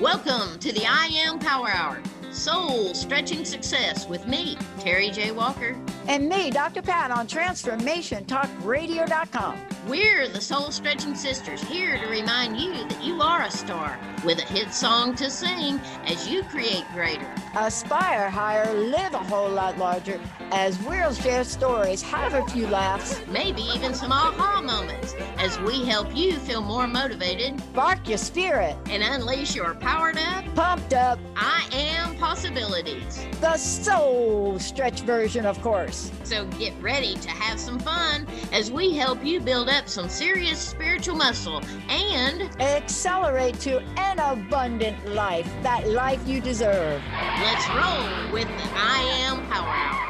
[0.00, 2.00] Welcome to the I Am Power Hour,
[2.32, 5.30] soul stretching success with me, Terry J.
[5.30, 5.76] Walker.
[6.08, 6.80] And me, Dr.
[6.80, 9.58] Pat, on TransformationTalkRadio.com.
[9.86, 14.38] We're the Soul Stretching Sisters here to remind you that you are a star with
[14.38, 17.26] a hit song to sing as you create greater.
[17.56, 20.20] Aspire higher, live a whole lot larger
[20.52, 25.84] as we'll share stories, have a few laughs, maybe even some aha moments as we
[25.84, 31.18] help you feel more motivated, spark your spirit, and unleash your powered up, pumped up,
[31.36, 33.26] I am possibilities.
[33.40, 36.10] The soul stretch version, of course.
[36.24, 40.58] So get ready to have some fun as we help you build up some serious
[40.58, 47.00] spiritual muscle and accelerate to an abundant life, that life you deserve.
[47.38, 50.00] Let's roll with the I Am Power Hour.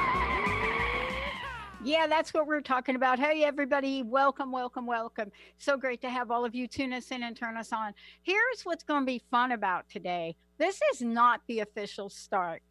[1.84, 3.18] Yeah, that's what we're talking about.
[3.18, 5.30] Hey, everybody, welcome, welcome, welcome.
[5.58, 7.92] So great to have all of you tune us in and turn us on.
[8.22, 12.62] Here's what's going to be fun about today this is not the official start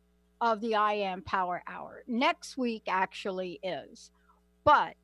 [0.41, 2.03] of the I Am Power Hour.
[2.07, 4.09] Next week actually is.
[4.63, 4.95] But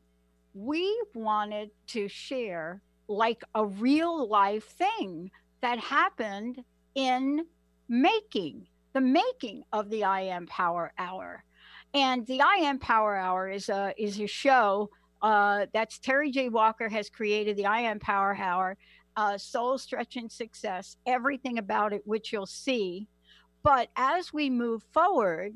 [0.55, 5.29] we wanted to share like a real life thing
[5.65, 6.63] that happened
[6.93, 7.43] in
[7.89, 11.43] making the making of the I Am Power Hour.
[11.95, 14.91] And the I Am Power Hour is a is a show
[15.23, 16.49] uh, that's Terry J.
[16.49, 18.77] Walker has created the I Am Power Hour,
[19.17, 23.07] uh, soul stretching success, everything about it, which you'll see.
[23.63, 25.55] But as we move forward,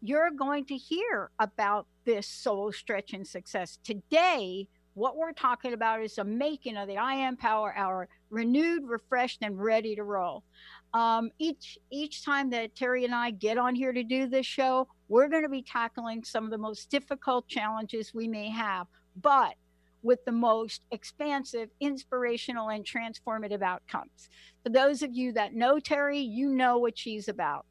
[0.00, 4.68] you're going to hear about this soul stretching success today.
[4.94, 9.38] What we're talking about is the making of the I Am Power Hour, renewed, refreshed,
[9.40, 10.44] and ready to roll.
[10.92, 14.88] Um, each each time that Terry and I get on here to do this show,
[15.08, 19.54] we're going to be tackling some of the most difficult challenges we may have, but
[20.02, 24.28] with the most expansive, inspirational, and transformative outcomes.
[24.62, 27.64] For those of you that know Terry, you know what she's about.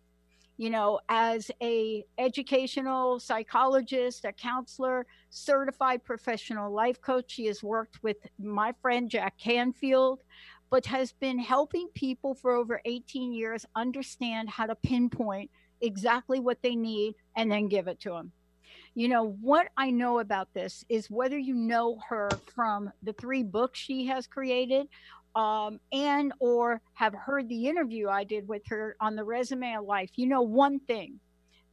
[0.62, 8.04] You know, as a educational psychologist, a counselor, certified professional life coach, she has worked
[8.04, 10.22] with my friend Jack Canfield,
[10.70, 15.50] but has been helping people for over 18 years understand how to pinpoint
[15.82, 18.32] exactly what they need and then give it to them.
[18.94, 23.42] You know, what I know about this is whether you know her from the three
[23.42, 24.90] books she has created
[25.36, 29.86] um, and or have heard the interview I did with her on the resume of
[29.86, 31.20] life, you know one thing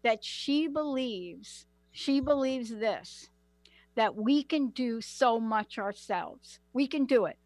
[0.03, 3.31] that she believes, she believes this
[3.95, 6.61] that we can do so much ourselves.
[6.73, 7.37] We can do it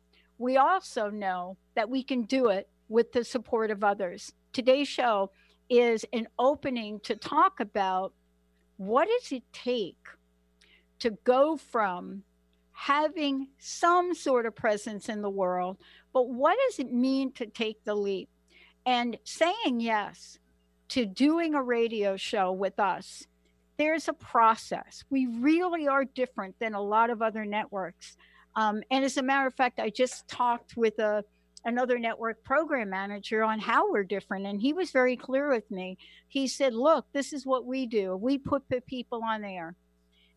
[0.43, 4.33] we also know that we can do it with the support of others.
[4.53, 5.31] Today's show
[5.71, 8.12] is an opening to talk about
[8.77, 10.05] what does it take
[10.99, 12.25] to go from
[12.73, 15.77] having some sort of presence in the world,
[16.12, 18.28] but what does it mean to take the leap?
[18.84, 20.39] And saying yes
[20.91, 23.27] to doing a radio show with us,
[23.78, 25.05] there's a process.
[25.11, 28.17] We really are different than a lot of other networks.
[28.55, 31.25] Um, and as a matter of fact, I just talked with a
[31.65, 35.97] another network program manager on how we're different, and he was very clear with me.
[36.29, 38.17] He said, "Look, this is what we do.
[38.17, 39.77] We put the people on air,"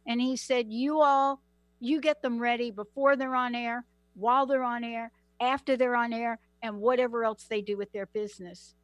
[0.07, 1.41] and he said, "You all,
[1.79, 5.11] you get them ready before they're on air, while they're on air,
[5.45, 8.75] after they're on air, and whatever else they do with their business."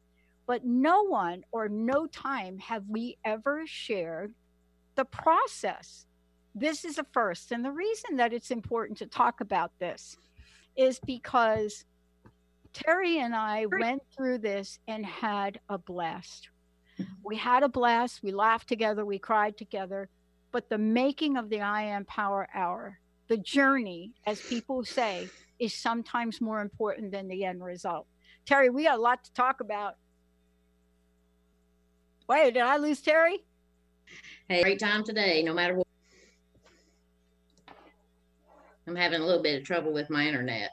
[0.46, 4.34] But no one or no time have we ever shared
[4.94, 6.06] the process
[6.54, 7.52] this is a first.
[7.52, 10.16] And the reason that it's important to talk about this
[10.76, 11.84] is because
[12.72, 16.48] Terry and I went through this and had a blast.
[17.24, 18.22] We had a blast.
[18.22, 19.04] We laughed together.
[19.04, 20.08] We cried together.
[20.50, 22.98] But the making of the I Am Power Hour,
[23.28, 25.28] the journey, as people say,
[25.62, 28.06] is sometimes more important than the end result.
[28.44, 29.94] Terry, we got a lot to talk about.
[32.28, 33.44] Wait, did I lose Terry?
[34.48, 35.86] Hey, great time today, no matter what.
[38.88, 40.70] I'm having a little bit of trouble with my internet.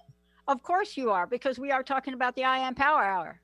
[0.48, 3.40] Of course you are, because we are talking about the I Am Power Hour.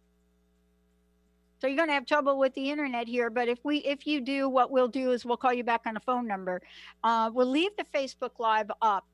[1.62, 4.22] So you're going to have trouble with the internet here, but if we if you
[4.22, 6.62] do, what we'll do is we'll call you back on a phone number.
[7.04, 9.06] Uh, we'll leave the Facebook Live up,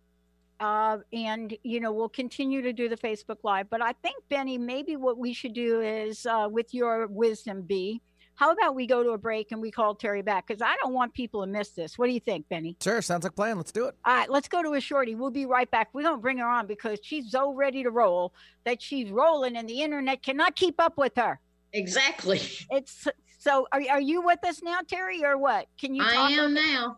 [0.61, 3.69] uh, and you know we'll continue to do the Facebook Live.
[3.69, 8.01] But I think Benny, maybe what we should do is, uh, with your wisdom, be
[8.41, 10.47] how about we go to a break and we call Terry back?
[10.47, 11.99] Because I don't want people to miss this.
[11.99, 12.75] What do you think, Benny?
[12.81, 13.57] Sure, sounds like plan.
[13.57, 13.95] Let's do it.
[14.03, 15.13] All right, let's go to a shorty.
[15.13, 15.89] We'll be right back.
[15.93, 19.57] We're going to bring her on because she's so ready to roll that she's rolling
[19.57, 21.39] and the internet cannot keep up with her.
[21.73, 22.41] Exactly.
[22.71, 25.67] It's so are, are you with us now, Terry, or what?
[25.79, 26.97] Can you I am now.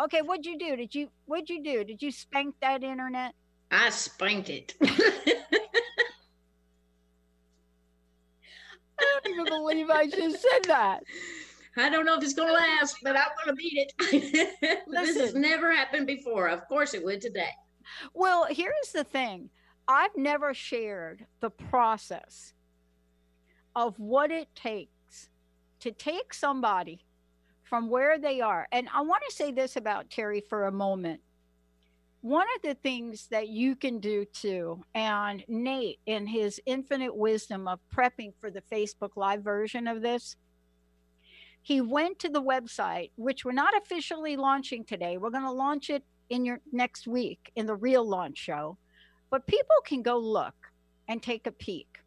[0.00, 0.76] Okay, what'd you do?
[0.76, 1.84] Did you what'd you do?
[1.84, 3.34] Did you spank that internet?
[3.70, 4.74] I spanked it.
[4.82, 5.34] I
[9.24, 11.02] don't even believe I just said that.
[11.76, 14.82] I don't know if it's going to last, but I'm going to beat it.
[14.90, 16.48] this has never happened before.
[16.48, 17.48] Of course, it would today.
[18.14, 19.48] Well, here's the thing
[19.88, 22.52] I've never shared the process
[23.74, 25.30] of what it takes
[25.80, 27.06] to take somebody
[27.72, 28.68] from where they are.
[28.70, 31.22] And I want to say this about Terry for a moment.
[32.20, 37.66] One of the things that you can do too, and Nate, in his infinite wisdom
[37.66, 40.36] of prepping for the Facebook Live version of this,
[41.62, 45.16] he went to the website, which we're not officially launching today.
[45.16, 48.76] We're going to launch it in your next week in the real launch show,
[49.30, 50.56] but people can go look
[51.08, 52.00] and take a peek.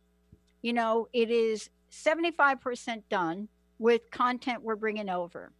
[0.61, 3.47] You know, it is 75% done
[3.79, 5.51] with content we're bringing over,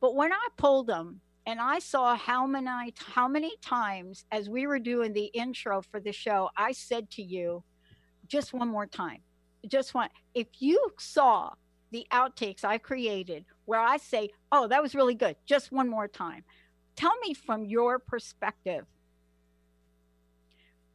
[0.00, 4.66] But when I pulled them and I saw how many how many times as we
[4.66, 7.62] were doing the intro for the show, I said to you,
[8.26, 9.20] just one more time,
[9.68, 10.08] just one.
[10.34, 11.50] If you saw
[11.92, 16.08] the outtakes I created where I say, "Oh, that was really good," just one more
[16.08, 16.42] time.
[16.96, 18.86] Tell me from your perspective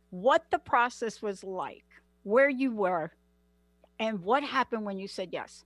[0.10, 1.84] what the process was like
[2.24, 3.12] where you were,
[4.00, 5.64] and what happened when you said yes.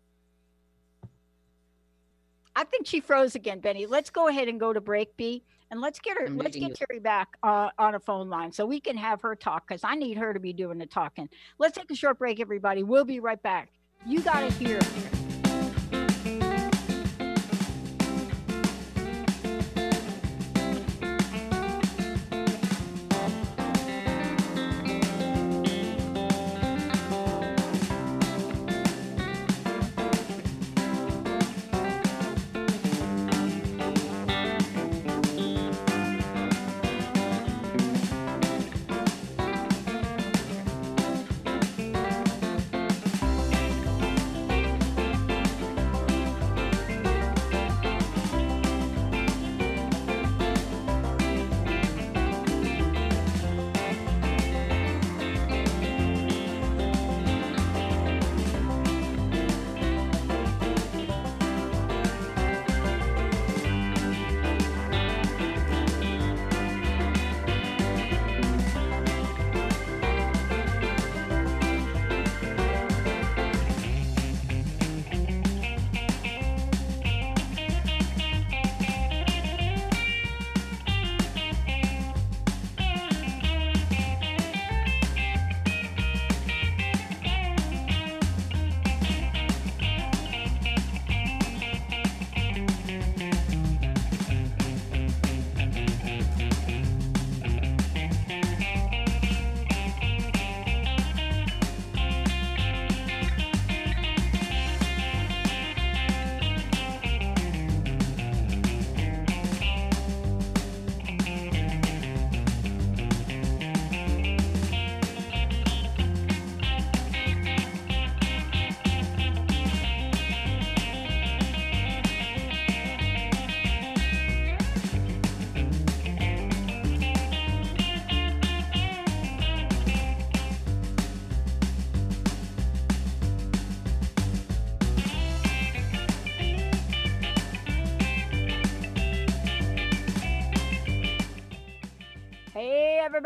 [2.56, 3.86] I think she froze again, Benny.
[3.86, 6.26] Let's go ahead and go to break B, and let's get her.
[6.28, 6.76] I'm let's get you.
[6.76, 9.96] Terry back uh, on a phone line so we can have her talk because I
[9.96, 11.30] need her to be doing the talking.
[11.58, 12.84] Let's take a short break, everybody.
[12.84, 13.70] We'll be right back.
[14.06, 14.80] You got to hear.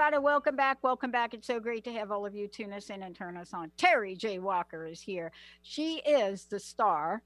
[0.06, 0.24] Everybody.
[0.24, 0.78] Welcome back.
[0.84, 1.34] Welcome back.
[1.34, 3.72] It's so great to have all of you tune us in and turn us on.
[3.76, 4.38] Terry J.
[4.38, 5.32] Walker is here.
[5.64, 7.24] She is the star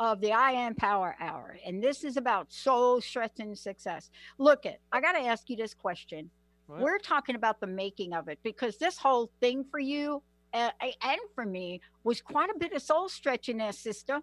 [0.00, 4.10] of the I Am Power Hour, and this is about soul stretching success.
[4.38, 6.30] Look it, I got to ask you this question.
[6.68, 6.80] What?
[6.80, 10.22] We're talking about the making of it because this whole thing for you
[10.54, 14.20] uh, and for me was quite a bit of soul stretching there, sister.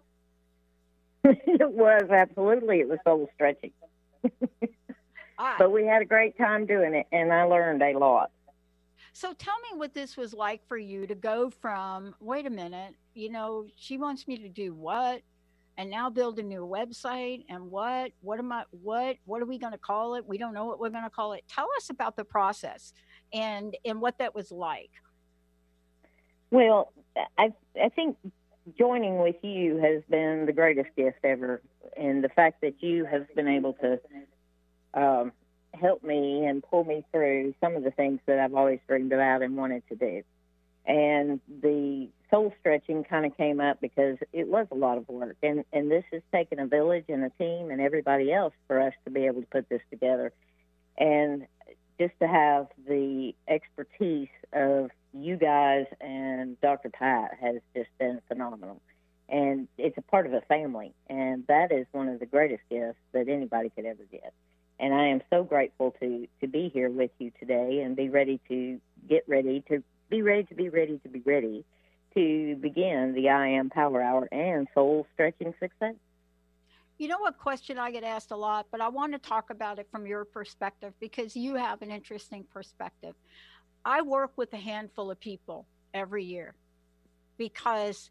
[1.24, 2.80] it was absolutely.
[2.80, 3.70] It was soul stretching.
[5.58, 8.30] But we had a great time doing it, and I learned a lot.
[9.12, 12.94] So tell me what this was like for you to go from, wait a minute,
[13.14, 15.22] you know, she wants me to do what?
[15.80, 18.12] and now build a new website and what?
[18.20, 20.28] What am i what what are we going to call it?
[20.28, 21.42] We don't know what we're going to call it.
[21.48, 22.92] Tell us about the process
[23.32, 24.90] and and what that was like.
[26.50, 26.92] Well
[27.38, 27.50] i
[27.82, 28.18] i think
[28.78, 31.62] joining with you has been the greatest gift ever
[31.96, 33.98] and the fact that you have been able to
[34.94, 35.32] um,
[35.74, 39.42] help me and pull me through some of the things that I've always dreamed about
[39.42, 40.22] and wanted to do.
[40.86, 45.36] And the soul stretching kind of came up because it was a lot of work.
[45.42, 48.94] And, and this has taken a village and a team and everybody else for us
[49.04, 50.32] to be able to put this together.
[50.98, 51.46] And
[51.98, 56.88] just to have the expertise of you guys and Dr.
[56.88, 58.80] Pat has just been phenomenal.
[59.28, 60.92] And it's a part of a family.
[61.08, 64.32] And that is one of the greatest gifts that anybody could ever get.
[64.80, 68.40] And I am so grateful to, to be here with you today and be ready
[68.48, 71.64] to get ready to be ready to be ready to be ready
[72.14, 75.94] to begin the I Am Power Hour and Soul Stretching Success.
[76.98, 79.78] You know what question I get asked a lot, but I want to talk about
[79.78, 83.14] it from your perspective because you have an interesting perspective.
[83.84, 86.54] I work with a handful of people every year
[87.36, 88.10] because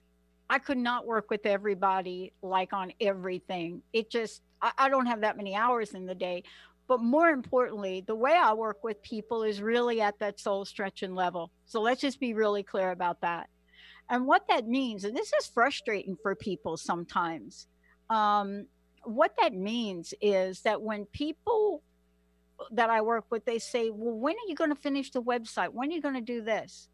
[0.50, 3.84] I could not work with everybody like on everything.
[3.94, 6.44] It just I, I don't have that many hours in the day.
[6.88, 11.14] But more importantly, the way I work with people is really at that soul stretching
[11.14, 11.52] level.
[11.66, 13.48] So let's just be really clear about that.
[14.10, 17.68] And what that means, and this is frustrating for people sometimes,
[18.10, 18.66] um,
[19.04, 21.84] what that means is that when people
[22.72, 25.70] that I work with, they say, Well, when are you going to finish the website?
[25.70, 26.90] When are you going to do this?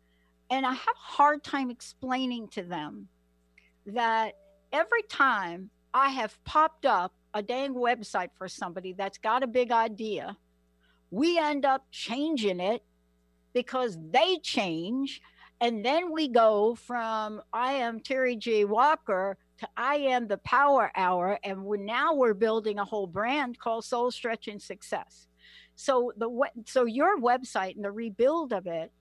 [0.50, 3.08] And I have a hard time explaining to them
[3.88, 4.34] that
[4.72, 9.72] every time I have popped up a dang website for somebody that's got a big
[9.72, 10.38] idea,
[11.12, 12.82] we end up changing it
[13.54, 15.22] because they change.
[15.62, 18.66] And then we go from I am Terry J.
[18.66, 21.38] Walker to I am the Power Hour.
[21.44, 25.28] And we're, now we're building a whole brand called Soul Stretching Success.
[25.76, 26.30] So the
[26.66, 28.92] so your website and the rebuild of it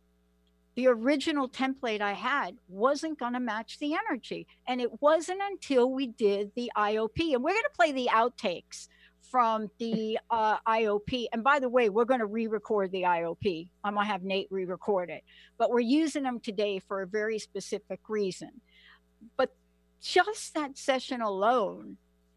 [0.74, 4.46] the original template I had wasn't going to match the energy.
[4.66, 7.34] And it wasn't until we did the IOP.
[7.34, 8.88] And we're going to play the outtakes
[9.30, 11.26] from the uh, IOP.
[11.32, 13.68] And by the way, we're going to re record the IOP.
[13.82, 15.22] I'm going to have Nate re record it.
[15.58, 18.60] But we're using them today for a very specific reason.
[19.36, 19.54] But
[20.00, 21.96] just that session alone,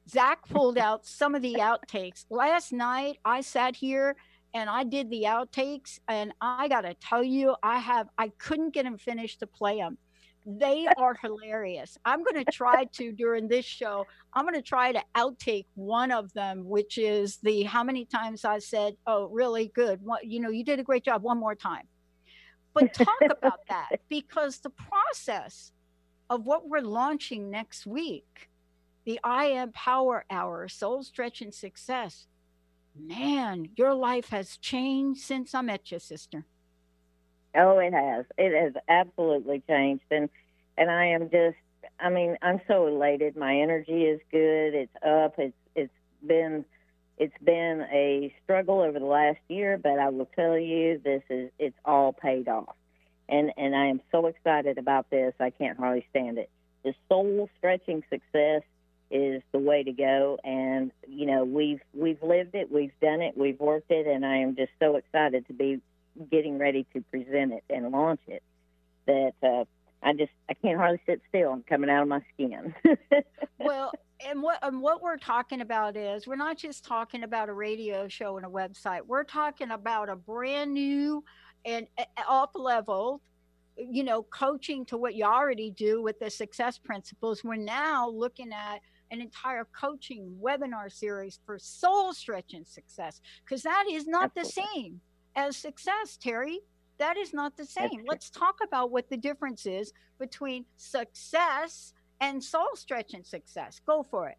[0.09, 2.25] Zach pulled out some of the outtakes.
[2.29, 4.15] Last night, I sat here
[4.57, 8.73] and I did the outtakes, and I got to tell you, I have I couldn't
[8.73, 9.99] get them finished to play them.
[10.47, 11.95] They are hilarious.
[12.03, 14.07] I'm going to try to during this show.
[14.33, 18.45] I'm going to try to outtake one of them, which is the how many times
[18.45, 21.21] I said, "Oh, really good." What you know, you did a great job.
[21.21, 21.87] One more time.
[22.73, 25.71] But talk about that because the process
[26.31, 28.49] of what we're launching next week,
[29.05, 32.25] the I Am Power Hour, Soul Stretching Success
[32.99, 36.45] man, your life has changed since I met you, sister.
[37.55, 38.25] Oh, it has.
[38.37, 40.29] It has absolutely changed, and
[40.77, 41.57] and I am just.
[41.99, 43.35] I mean, I'm so elated.
[43.35, 44.75] My energy is good.
[44.75, 45.35] It's up.
[45.37, 45.93] It's it's
[46.25, 46.65] been
[47.17, 51.49] it's been a struggle over the last year, but I will tell you, this is
[51.57, 52.75] it's all paid off,
[53.27, 55.33] and and I am so excited about this.
[55.39, 56.49] I can't hardly stand it.
[56.83, 58.61] The soul stretching success
[59.09, 60.37] is the way to go.
[60.43, 64.37] And you know we've we've lived it we've done it we've worked it and i
[64.37, 65.81] am just so excited to be
[66.29, 68.43] getting ready to present it and launch it
[69.05, 69.63] that uh,
[70.03, 71.51] i just i can't hardly sit still.
[71.51, 72.73] I'm coming out of my skin.
[73.59, 73.91] Well
[74.25, 78.07] and what and what we're talking about is we're not just talking about a radio
[78.07, 79.01] show and a website.
[79.05, 81.23] We're talking about a brand new
[81.65, 81.87] and
[82.29, 83.19] up level
[83.75, 87.43] you know coaching to what you already do with the success principles.
[87.43, 93.85] We're now looking at an entire coaching webinar series for soul stretching success because that
[93.89, 94.51] is not Absolutely.
[94.51, 95.01] the same
[95.35, 96.59] as success, Terry.
[96.97, 98.03] That is not the same.
[98.07, 103.79] Let's talk about what the difference is between success and soul stretching success.
[103.85, 104.37] Go for it.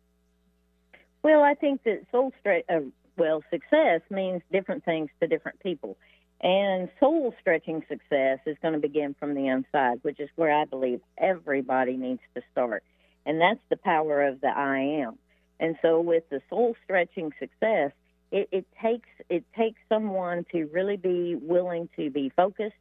[1.23, 2.81] Well, I think that soul stretch, uh,
[3.17, 5.97] well, success means different things to different people.
[6.41, 10.65] And soul stretching success is going to begin from the inside, which is where I
[10.65, 12.85] believe everybody needs to start.
[13.29, 15.19] And that's the power of the I am.
[15.61, 17.93] And so with the soul stretching success,
[18.33, 22.75] it, it takes it takes someone to really be willing to be focused,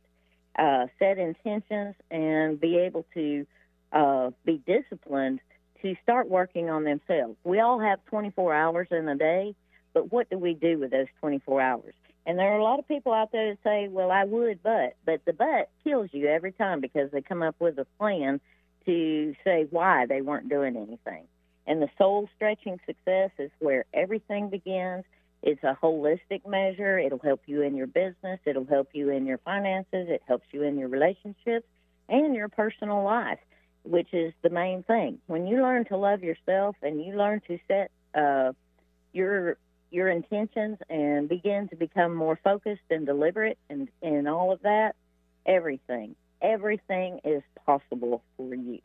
[0.58, 3.46] uh, set intentions, and be able to
[3.92, 5.42] uh, be disciplined
[5.82, 7.36] to start working on themselves.
[7.44, 9.54] We all have 24 hours in a day,
[9.94, 11.94] but what do we do with those 24 hours?
[12.26, 14.96] And there are a lot of people out there that say, "Well, I would, but,"
[15.06, 18.40] but the but kills you every time because they come up with a plan
[18.88, 21.26] to say why they weren't doing anything.
[21.68, 25.04] And the soul stretching success is where everything begins.
[25.44, 26.98] It's a holistic measure.
[26.98, 28.40] It'll help you in your business.
[28.46, 30.08] It'll help you in your finances.
[30.10, 31.68] It helps you in your relationships
[32.10, 33.40] and your personal life,
[33.84, 35.20] which is the main thing.
[35.28, 38.54] When you learn to love yourself and you learn to set uh,
[39.14, 39.58] your
[39.90, 44.96] your intentions and begin to become more focused and deliberate and, and all of that,
[45.46, 48.80] everything, everything is possible for you.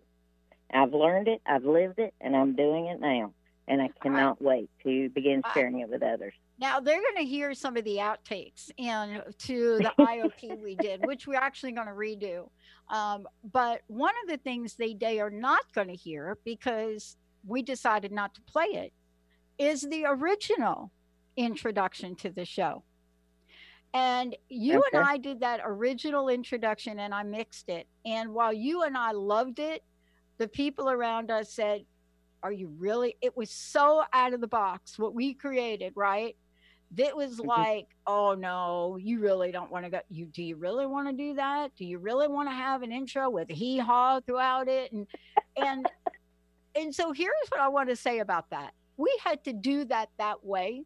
[0.73, 3.33] I've learned it, I've lived it, and I'm doing it now.
[3.69, 6.35] And I cannot I, wait to begin sharing I, it with others.
[6.59, 11.07] Now they're going to hear some of the outtakes and to the IOP we did,
[11.07, 12.49] which we're actually going to redo.
[12.89, 17.17] Um, but one of the things they they are not going to hear because
[17.47, 18.93] we decided not to play it
[19.59, 20.91] is the original
[21.37, 22.83] introduction to the show.
[23.95, 24.99] And you okay.
[24.99, 27.87] and I did that original introduction and I mixed it.
[28.07, 29.83] And while you and I loved it,
[30.39, 31.85] the people around us said,
[32.43, 33.17] Are you really?
[33.21, 36.37] It was so out of the box what we created, right?
[36.93, 37.49] That was mm-hmm.
[37.49, 40.01] like, oh no, you really don't want to go.
[40.09, 41.75] You do you really want to do that?
[41.77, 44.93] Do you really want to have an intro with hee haw throughout it?
[44.93, 45.07] And
[45.57, 45.89] and
[46.75, 48.73] and so here's what I want to say about that.
[48.97, 50.85] We had to do that that way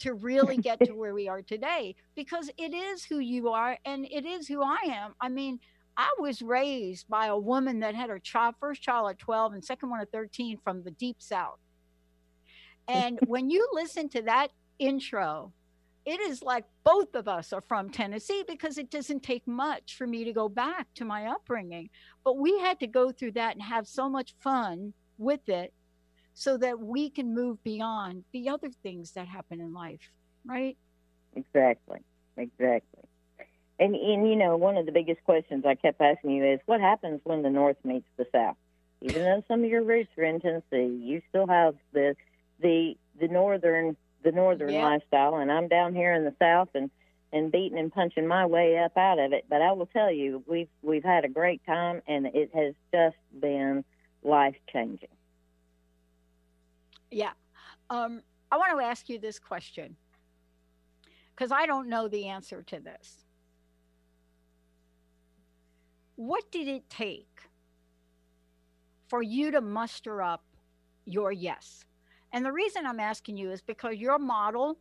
[0.00, 4.06] to really get to where we are today because it is who you are and
[4.10, 5.14] it is who I am.
[5.20, 5.60] I mean,
[5.96, 9.64] I was raised by a woman that had her child, first child at 12 and
[9.64, 11.58] second one at 13 from the deep south.
[12.86, 15.52] And when you listen to that intro,
[16.04, 20.06] it is like both of us are from Tennessee because it doesn't take much for
[20.06, 21.90] me to go back to my upbringing.
[22.24, 25.74] But we had to go through that and have so much fun with it
[26.38, 30.12] so that we can move beyond the other things that happen in life,
[30.46, 30.76] right?
[31.34, 31.98] Exactly.
[32.36, 33.02] Exactly.
[33.80, 36.80] And and you know, one of the biggest questions I kept asking you is what
[36.80, 38.54] happens when the north meets the south?
[39.00, 42.14] Even though some of your roots are in Tennessee, you still have the
[42.60, 44.84] the the northern the northern yep.
[44.84, 46.88] lifestyle and I'm down here in the south and
[47.32, 49.46] and beating and punching my way up out of it.
[49.48, 53.16] But I will tell you, we've we've had a great time and it has just
[53.40, 53.84] been
[54.22, 55.08] life changing.
[57.10, 57.32] Yeah.
[57.90, 59.96] Um, I want to ask you this question
[61.34, 63.24] because I don't know the answer to this.
[66.16, 67.42] What did it take
[69.08, 70.42] for you to muster up
[71.04, 71.84] your yes?
[72.32, 74.78] And the reason I'm asking you is because your model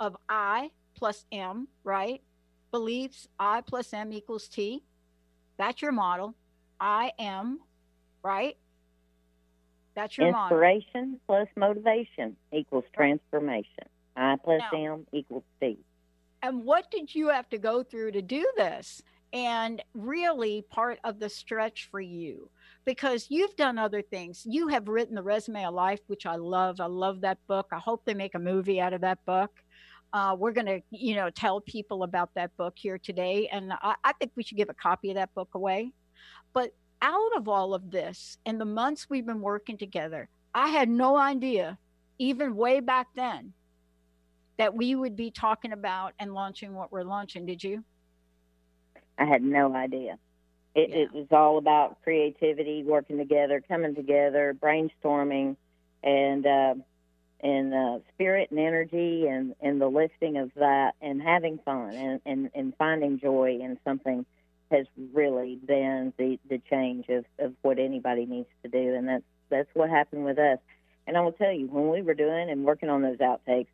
[0.00, 2.22] of I plus M, right?
[2.70, 4.82] Beliefs I plus M equals T.
[5.58, 6.34] That's your model.
[6.80, 7.60] I am,
[8.22, 8.56] right?
[9.96, 13.88] That's your Inspiration plus motivation equals transformation.
[14.14, 15.78] I plus now, M equals T.
[16.42, 19.02] And what did you have to go through to do this?
[19.32, 22.48] And really, part of the stretch for you,
[22.84, 24.46] because you've done other things.
[24.46, 26.80] You have written The Resume of Life, which I love.
[26.80, 27.66] I love that book.
[27.72, 29.50] I hope they make a movie out of that book.
[30.12, 33.48] Uh, we're going to, you know, tell people about that book here today.
[33.50, 35.92] And I, I think we should give a copy of that book away.
[36.52, 36.72] But
[37.06, 41.16] out of all of this and the months we've been working together, I had no
[41.16, 41.78] idea,
[42.18, 43.52] even way back then,
[44.58, 47.46] that we would be talking about and launching what we're launching.
[47.46, 47.84] Did you?
[49.18, 50.18] I had no idea.
[50.74, 50.96] It, yeah.
[50.96, 55.56] it was all about creativity, working together, coming together, brainstorming,
[56.02, 56.74] and uh,
[57.40, 62.20] and uh, spirit and energy, and and the lifting of that, and having fun, and
[62.26, 64.26] and, and finding joy in something
[64.70, 69.24] has really been the the change of of what anybody needs to do, and that's
[69.48, 70.58] that's what happened with us.
[71.06, 73.68] And I will tell you, when we were doing and working on those outtakes,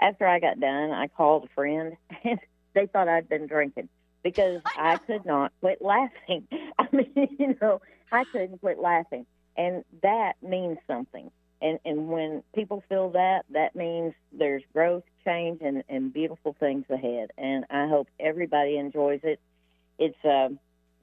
[0.00, 2.38] after I got done, I called a friend, and
[2.74, 3.88] they thought I'd been drinking
[4.22, 6.46] because I, I could not quit laughing.
[6.78, 9.26] I mean, you know, I couldn't quit laughing,
[9.56, 11.30] and that means something.
[11.62, 16.86] And and when people feel that, that means there's growth, change, and and beautiful things
[16.88, 17.30] ahead.
[17.36, 19.40] And I hope everybody enjoys it
[20.00, 20.48] it's uh,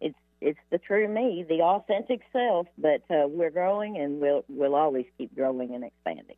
[0.02, 2.68] it's it's the true me, the authentic self.
[2.78, 6.36] But uh, we're growing, and we'll we'll always keep growing and expanding.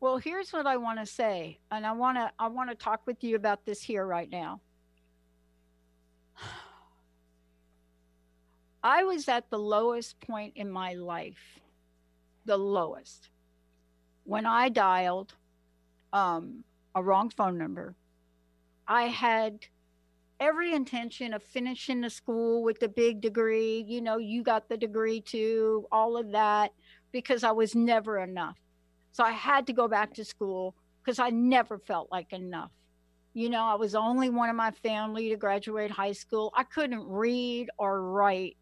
[0.00, 3.06] Well, here's what I want to say, and I want to I want to talk
[3.06, 4.60] with you about this here right now.
[8.82, 11.60] I was at the lowest point in my life,
[12.44, 13.30] the lowest,
[14.24, 15.32] when I dialed
[16.12, 17.94] um, a wrong phone number.
[18.86, 19.60] I had
[20.40, 23.84] every intention of finishing the school with the big degree.
[23.86, 26.72] You know, you got the degree too, all of that,
[27.12, 28.56] because I was never enough.
[29.12, 32.70] So I had to go back to school because I never felt like enough.
[33.32, 36.52] You know, I was only one in my family to graduate high school.
[36.54, 38.56] I couldn't read or write.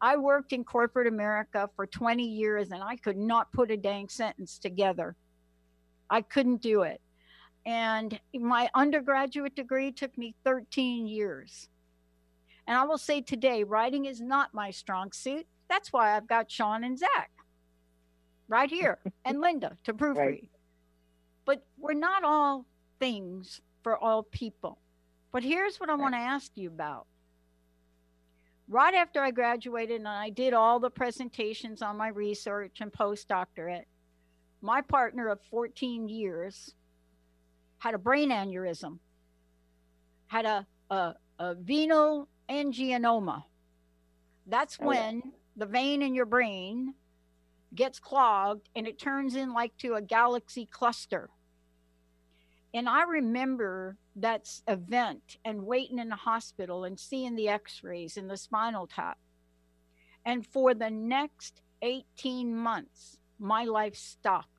[0.00, 4.08] I worked in corporate America for 20 years and I could not put a dang
[4.08, 5.16] sentence together.
[6.10, 7.00] I couldn't do it.
[7.68, 11.68] And my undergraduate degree took me 13 years.
[12.66, 15.46] And I will say today, writing is not my strong suit.
[15.68, 17.30] That's why I've got Sean and Zach
[18.48, 20.16] right here and Linda to proofread.
[20.16, 20.48] Right.
[21.44, 22.64] But we're not all
[23.00, 24.78] things for all people.
[25.30, 26.00] But here's what I right.
[26.00, 27.06] want to ask you about.
[28.66, 33.84] Right after I graduated and I did all the presentations on my research and postdoctorate,
[34.62, 36.74] my partner of 14 years
[37.78, 38.98] had a brain aneurysm,
[40.26, 43.44] had a, a, a venal angioma.
[44.46, 45.22] That's oh, when
[45.56, 46.94] the vein in your brain
[47.74, 51.30] gets clogged and it turns in like to a galaxy cluster.
[52.74, 58.16] And I remember that event and waiting in the hospital and seeing the x rays
[58.16, 59.18] in the spinal tap.
[60.24, 64.57] And for the next 18 months, my life stopped.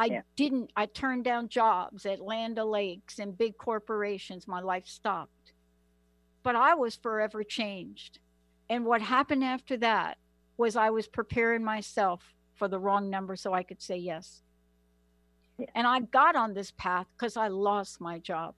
[0.00, 0.22] I yeah.
[0.34, 4.48] didn't, I turned down jobs at Land O'Lakes and big corporations.
[4.48, 5.52] My life stopped.
[6.42, 8.18] But I was forever changed.
[8.70, 10.16] And what happened after that
[10.56, 12.22] was I was preparing myself
[12.54, 14.40] for the wrong number so I could say yes.
[15.58, 15.66] Yeah.
[15.74, 18.54] And I got on this path because I lost my job.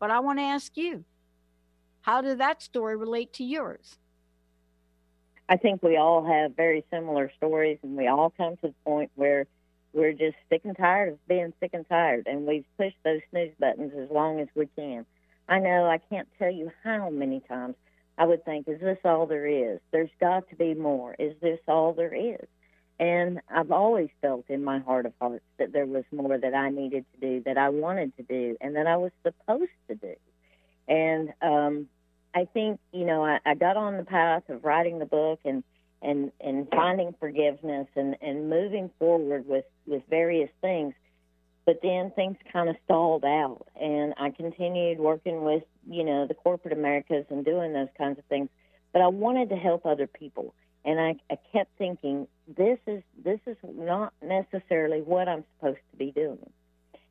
[0.00, 1.04] But I want to ask you,
[2.00, 3.96] how did that story relate to yours?
[5.48, 9.12] I think we all have very similar stories, and we all come to the point
[9.14, 9.46] where
[9.92, 13.52] we're just sick and tired of being sick and tired, and we've pushed those snooze
[13.58, 15.04] buttons as long as we can.
[15.48, 17.74] I know I can't tell you how many times
[18.16, 19.80] I would think, is this all there is?
[19.90, 21.16] There's got to be more.
[21.18, 22.46] Is this all there is?
[23.00, 26.68] And I've always felt in my heart of hearts that there was more that I
[26.68, 30.14] needed to do, that I wanted to do, and that I was supposed to do.
[30.86, 31.88] And um,
[32.34, 35.64] I think, you know, I, I got on the path of writing the book and
[36.02, 40.94] and and finding forgiveness and and moving forward with with various things.
[41.66, 46.34] But then things kind of stalled out and i continued working with you know the
[46.34, 48.48] corporate americas and doing those kinds of things.
[48.92, 53.40] But i wanted to help other people and i, I kept thinking this is this
[53.46, 56.50] is not necessarily what i'm supposed to be doing.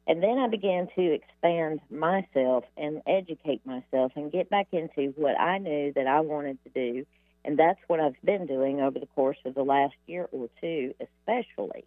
[0.08, 5.39] And then i began to expand myself and educate myself and get back into what
[5.39, 7.06] i knew that i wanted to do
[7.45, 10.93] and that's what I've been doing over the course of the last year or two,
[10.99, 11.86] especially.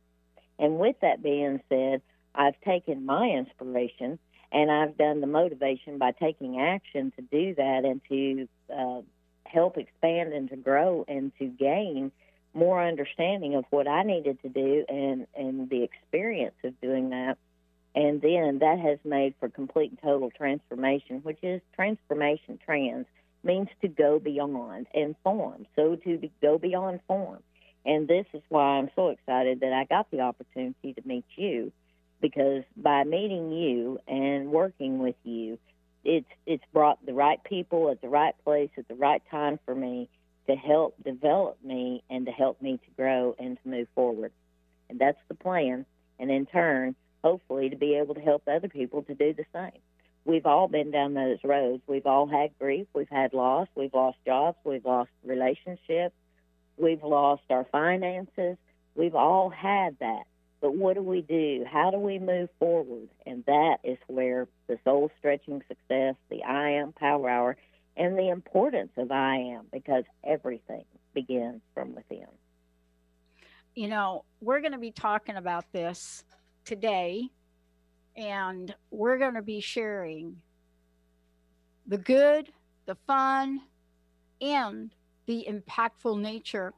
[0.59, 2.03] And with that being said,
[2.35, 4.19] I've taken my inspiration
[4.51, 9.03] and I've done the motivation by taking action to do that and to uh,
[9.47, 12.12] help expand and to grow and to gain
[12.55, 17.38] more understanding of what I needed to do and, and the experience of doing that.
[17.95, 23.07] And then that has made for complete and total transformation, which is transformation trans
[23.45, 25.67] means to go beyond and form.
[25.77, 27.43] So to be, go beyond form.
[27.85, 31.73] And this is why I'm so excited that I got the opportunity to meet you
[32.21, 35.59] because by meeting you and working with you,
[36.05, 39.75] it's it's brought the right people at the right place at the right time for
[39.75, 40.09] me
[40.49, 44.33] to help develop me and to help me to grow and to move forward.
[44.89, 45.87] And that's the plan.
[46.19, 49.81] And in turn, hopefully to be able to help other people to do the same
[50.25, 51.83] we've all been down those roads.
[51.87, 56.15] We've all had grief, we've had loss, we've lost jobs, we've lost relationships,
[56.77, 58.57] we've lost our finances.
[58.95, 60.25] We've all had that.
[60.61, 61.65] But what do we do?
[61.71, 63.09] How do we move forward?
[63.27, 67.57] And that is where the soul stretching success, the I am power hour,
[67.97, 72.27] and the importance of I am, because everything begins from within.
[73.75, 76.23] You know, we're going to be talking about this
[76.65, 77.31] today
[78.16, 80.37] and we're going to be sharing
[81.87, 82.53] the good,
[82.87, 83.61] the fun,
[84.40, 84.94] and
[85.27, 86.75] the impactful nature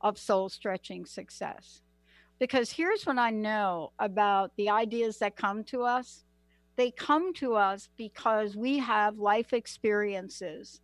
[0.00, 1.82] of soul stretching success.
[2.38, 6.24] Because here's what I know about the ideas that come to us
[6.78, 10.80] they come to us because we have life experiences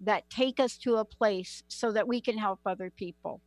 [0.00, 3.40] that take us to a place so that we can help other people.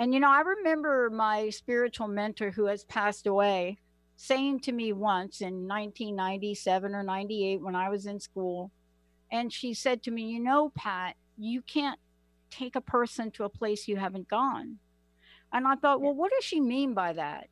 [0.00, 3.78] And, you know, I remember my spiritual mentor who has passed away
[4.22, 8.70] saying to me once in 1997 or 98 when I was in school,
[9.32, 11.98] and she said to me, You know, Pat, you can't
[12.50, 14.76] take a person to a place you haven't gone.
[15.54, 17.48] And I thought, Well, what does she mean by that?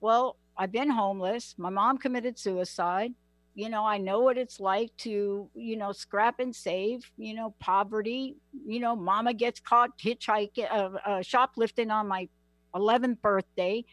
[0.00, 1.54] Well, I've been homeless.
[1.58, 3.12] My mom committed suicide.
[3.54, 7.54] You know, I know what it's like to, you know, scrap and save, you know,
[7.60, 8.36] poverty.
[8.66, 12.28] You know, mama gets caught hitchhiking, uh, uh, shoplifting on my
[12.74, 13.84] 11th birthday.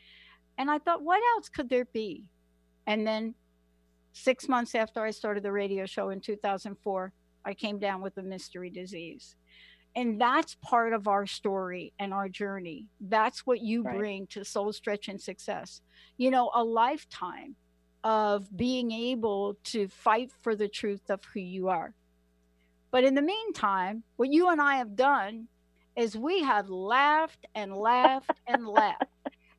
[0.57, 2.23] And I thought, what else could there be?
[2.87, 3.35] And then
[4.13, 7.11] six months after I started the radio show in 2004,
[7.43, 9.35] I came down with a mystery disease.
[9.95, 12.87] And that's part of our story and our journey.
[12.99, 13.97] That's what you Right.
[13.97, 15.81] bring to Soul Stretch and Success.
[16.17, 17.55] You know, a lifetime
[18.03, 21.93] of being able to fight for the truth of who you are.
[22.91, 25.47] But in the meantime, what you and I have done
[25.95, 29.14] is we have laughed and laughed and laughed.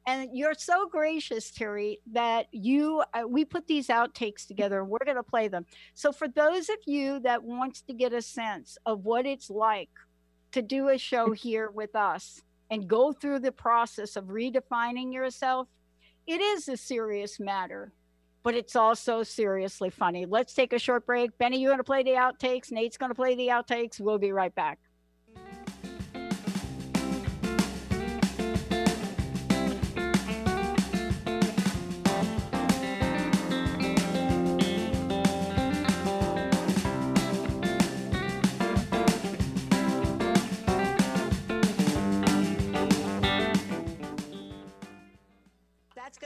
[0.07, 4.81] And you're so gracious, Terry, that you uh, we put these outtakes together.
[4.81, 5.67] And we're going to play them.
[5.95, 9.91] So for those of you that wants to get a sense of what it's like
[10.53, 15.67] to do a show here with us and go through the process of redefining yourself,
[16.27, 17.93] it is a serious matter,
[18.45, 20.25] but it's also seriously funny.
[20.25, 21.37] Let's take a short break.
[21.39, 22.71] Benny, you're going to play the outtakes.
[22.71, 24.01] Nate's going to play the outtakes.
[24.01, 24.79] We'll be right back.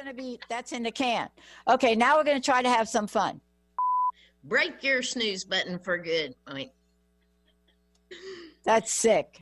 [0.02, 1.28] Going to be, that's in the can.
[1.68, 3.40] Okay, now we're going to try to have some fun.
[4.44, 6.34] Break your snooze button for good.
[6.46, 6.70] I mean,
[8.64, 9.40] That's sick.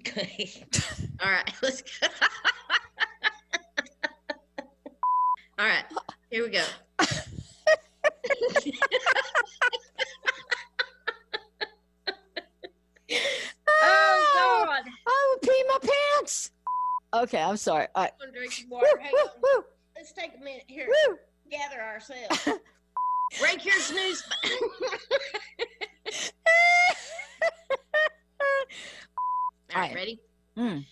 [0.00, 0.64] okay.
[1.22, 2.06] All right, let's go.
[5.58, 5.84] All right,
[6.30, 6.64] here we go.
[6.98, 7.06] oh
[14.34, 14.84] God!
[14.86, 16.50] Oh, I would pee my pants.
[17.14, 17.86] Okay, I'm sorry.
[17.96, 18.10] Right.
[18.62, 19.64] I'm gonna drink some Woo, woo, woo,
[19.96, 20.88] Let's take a minute here.
[21.08, 21.16] woo.
[21.50, 22.48] Gather ourselves.
[23.40, 24.58] Break your snooze button.
[29.74, 30.20] All right, ready?
[30.56, 30.84] Mm.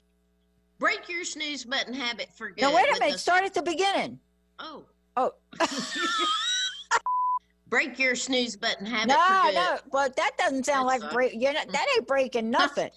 [0.78, 2.60] Break your snooze button habit for good.
[2.62, 3.12] Now, wait a minute.
[3.12, 4.18] the- Start at the beginning.
[4.58, 4.84] Oh.
[5.16, 5.32] Oh.
[7.68, 9.54] Break your snooze button habit No, for good.
[9.54, 11.32] no, but that doesn't sound That's like break.
[11.34, 12.90] You're not, that ain't breaking nothing.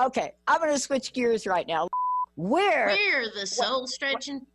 [0.00, 1.88] okay, I'm going to switch gears right now.
[2.36, 2.88] Where?
[2.88, 4.46] We're the soul stretching.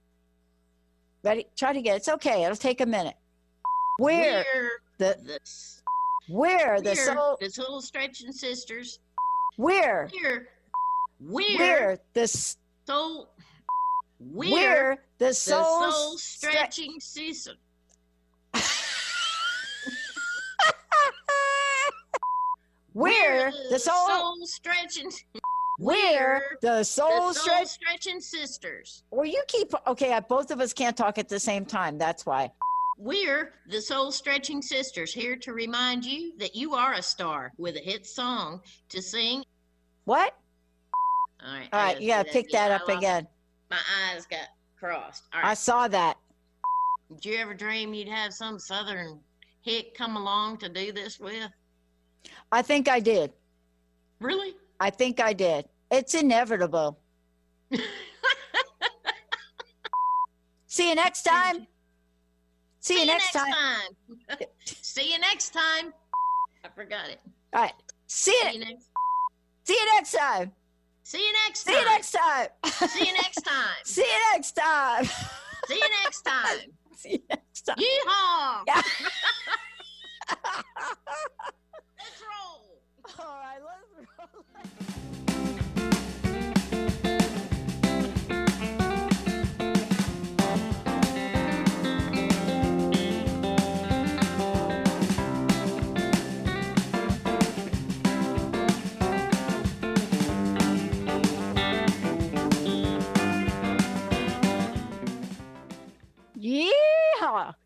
[1.24, 1.48] Ready?
[1.56, 1.98] Try to get.
[1.98, 2.44] It's okay.
[2.44, 3.16] It'll take a minute.
[3.98, 4.46] Where
[4.98, 5.82] the the, s-
[6.28, 7.38] where the soul?
[7.40, 9.00] the soul stretching sisters.
[9.58, 10.48] Where we're
[11.58, 13.30] where the soul.
[14.20, 17.58] Where the the soul, soul stre- stretching sisters.
[22.94, 25.12] where the soul, soul stretching.
[25.82, 27.68] We're the The soul soul stretch.
[27.68, 29.04] stretching sisters.
[29.12, 30.14] Well, you keep okay.
[30.14, 31.98] uh, Both of us can't talk at the same time.
[31.98, 32.52] That's why.
[32.98, 37.76] We're the soul stretching sisters here to remind you that you are a star with
[37.76, 39.44] a hit song to sing.
[40.06, 40.36] What?
[41.44, 41.68] All right.
[41.74, 41.86] All right.
[41.86, 42.70] Right, gotta you gotta pick that.
[42.72, 43.28] Up again.
[43.72, 43.80] My
[44.14, 45.24] eyes got crossed.
[45.34, 46.18] All I saw that.
[47.10, 49.20] Did you ever dream you'd have some southern
[49.62, 51.50] hick come along to do this with?
[52.52, 53.32] I think I did.
[54.20, 54.54] Really?
[54.82, 55.66] I think I did.
[55.92, 57.00] It's inevitable.
[60.66, 61.68] See you next time.
[62.80, 63.54] See, you next time.
[63.54, 63.92] time.
[64.64, 65.94] See you next time.
[66.66, 67.20] I forgot it.
[67.54, 67.74] All right.
[68.08, 68.60] See See you.
[68.66, 68.90] next.
[69.66, 70.52] See you next time.
[71.04, 72.48] See you next See you next time.
[72.66, 73.86] See you next time.
[73.86, 75.06] See you next time.
[75.68, 76.60] See you next time.
[76.96, 77.78] See you next time.
[77.78, 78.64] Yeehaw!
[78.66, 78.82] Yeah.
[82.00, 82.71] Let's roll.
[83.04, 84.28] All right, let's roll.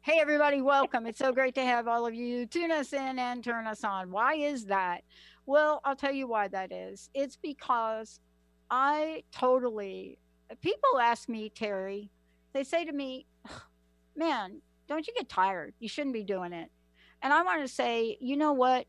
[0.01, 1.07] Hey, everybody, welcome.
[1.07, 4.11] It's so great to have all of you tune us in and turn us on.
[4.11, 5.05] Why is that?
[5.45, 7.09] Well, I'll tell you why that is.
[7.13, 8.19] It's because
[8.69, 10.19] I totally,
[10.59, 12.11] people ask me, Terry,
[12.51, 13.27] they say to me,
[14.17, 15.73] man, don't you get tired?
[15.79, 16.69] You shouldn't be doing it.
[17.21, 18.87] And I want to say, you know what?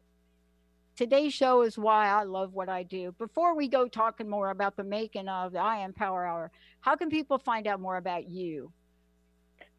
[0.97, 3.15] Today's show is why I love what I do.
[3.19, 6.51] Before we go talking more about the making of the I Am Power Hour,
[6.81, 8.73] how can people find out more about you?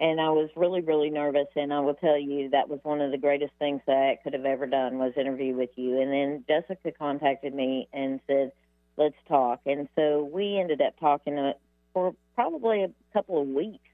[0.00, 3.12] and I was really really nervous, and I will tell you that was one of
[3.12, 6.00] the greatest things that I could have ever done was interview with you.
[6.00, 8.50] And then Jessica contacted me and said,
[8.96, 11.52] "Let's talk," and so we ended up talking uh,
[11.92, 13.84] for probably a couple of weeks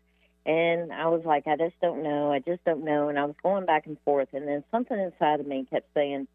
[0.47, 2.31] and I was like, I just don't know.
[2.31, 3.09] I just don't know.
[3.09, 4.29] And I was going back and forth.
[4.33, 6.29] And then something inside of me kept saying,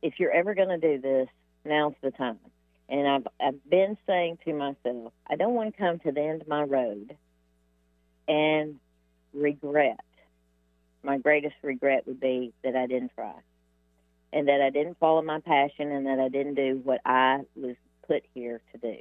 [0.00, 1.28] if you're ever going to do this,
[1.66, 2.38] now's the time.
[2.88, 6.40] And I've, I've been saying to myself, I don't want to come to the end
[6.40, 7.14] of my road
[8.28, 8.78] and
[9.32, 10.00] regret.
[11.02, 13.34] My greatest regret would be that I didn't try
[14.34, 17.76] and that I didn't follow my passion and that I didn't do what I was
[18.06, 18.96] put here to do.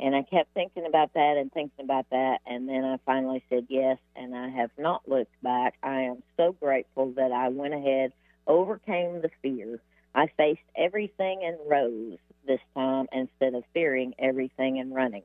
[0.00, 2.38] And I kept thinking about that and thinking about that.
[2.46, 3.98] And then I finally said yes.
[4.16, 5.74] And I have not looked back.
[5.82, 8.12] I am so grateful that I went ahead,
[8.46, 9.80] overcame the fear.
[10.14, 15.22] I faced everything and rose this time instead of fearing everything and running.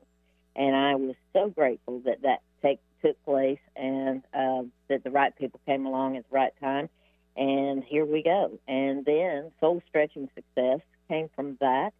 [0.54, 5.36] And I was so grateful that that take, took place and uh, that the right
[5.36, 6.88] people came along at the right time.
[7.36, 8.58] And here we go.
[8.66, 11.92] And then soul stretching success came from that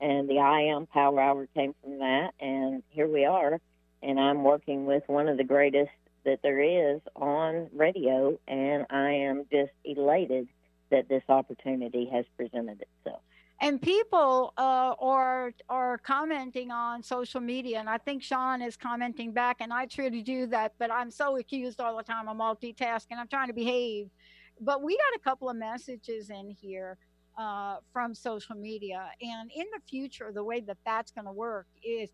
[0.00, 2.30] and the I Am Power Hour came from that.
[2.40, 3.60] And here we are,
[4.02, 5.90] and I'm working with one of the greatest
[6.24, 10.48] that there is on radio, and I am just elated
[10.90, 13.22] that this opportunity has presented itself.
[13.60, 19.32] And people uh, are are commenting on social media, and I think Sean is commenting
[19.32, 22.28] back, and I try to do that, but I'm so accused all the time.
[22.28, 23.18] I'm multitasking.
[23.18, 24.10] I'm trying to behave,
[24.60, 26.98] but we got a couple of messages in here
[27.38, 29.10] uh, from social media.
[29.20, 32.10] And in the future, the way that that's going to work is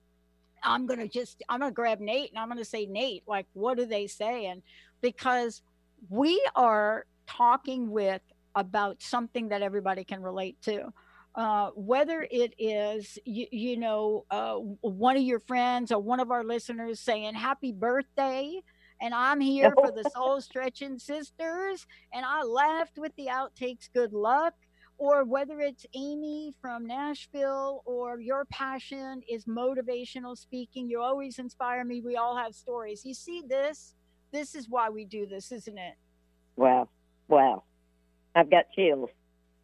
[0.63, 3.25] I'm going to just, I'm going to grab Nate and I'm going to say, Nate,
[3.27, 4.47] like, what do they say?
[4.47, 4.63] And
[5.01, 5.63] because
[6.09, 8.23] we are talking with
[8.55, 10.93] about something that everybody can relate to.
[11.35, 16.31] Uh, whether it is you, you know uh, one of your friends or one of
[16.31, 18.61] our listeners saying happy birthday
[19.01, 24.13] and i'm here for the soul stretching sisters and i laughed with the outtakes good
[24.13, 24.55] luck
[24.99, 30.89] or whether it's Amy from Nashville or your passion is motivational speaking.
[30.89, 32.01] You always inspire me.
[32.01, 33.05] We all have stories.
[33.05, 33.95] You see this?
[34.33, 35.95] This is why we do this, isn't it?
[36.57, 36.89] Wow.
[37.29, 37.65] Wow.
[38.35, 39.11] I've got chills.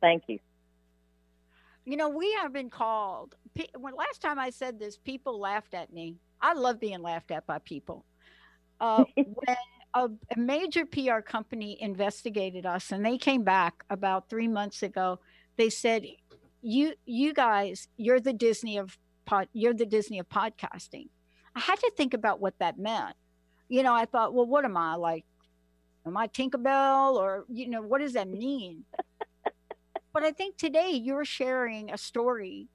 [0.01, 0.39] Thank you.
[1.91, 3.35] You know, we have been called.
[3.77, 6.19] When last time I said this, people laughed at me.
[6.41, 8.05] I love being laughed at by people.
[8.79, 9.57] Uh, when
[9.95, 15.19] a, a, major PR company investigated us, and they came back about three months ago.
[15.57, 16.07] They said,
[16.63, 21.09] "You, you guys, you're the Disney of pod, you're the Disney of podcasting."
[21.57, 23.17] I had to think about what that meant.
[23.69, 25.25] You know, I thought, well, what am I like?
[26.07, 28.85] Am I Tinkerbell, or you know, what does that mean?
[30.13, 32.69] But I think today you're sharing a story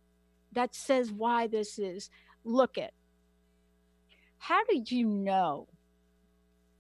[0.52, 2.10] that says why this is.
[2.44, 2.94] Look at
[4.38, 5.68] how did you know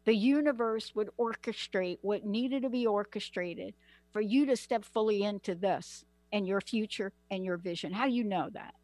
[0.06, 3.74] the universe would orchestrate what needed to be orchestrated
[4.12, 7.92] for you to step fully into this and your future and your vision.
[7.92, 8.76] How do you know that?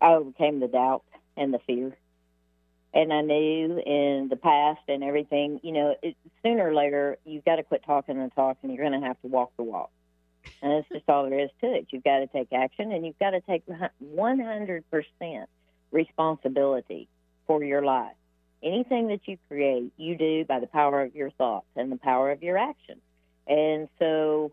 [0.00, 1.04] I overcame the doubt
[1.36, 1.96] and the fear.
[2.94, 7.44] And I knew in the past and everything, you know, it, sooner or later, you've
[7.44, 9.90] got to quit talking the talk and you're going to have to walk the walk.
[10.62, 11.88] And that's just all there is to it.
[11.90, 15.46] You've got to take action and you've got to take 100%
[15.90, 17.08] responsibility
[17.46, 18.14] for your life
[18.62, 22.30] anything that you create, you do by the power of your thoughts and the power
[22.30, 23.00] of your actions.
[23.46, 24.52] And so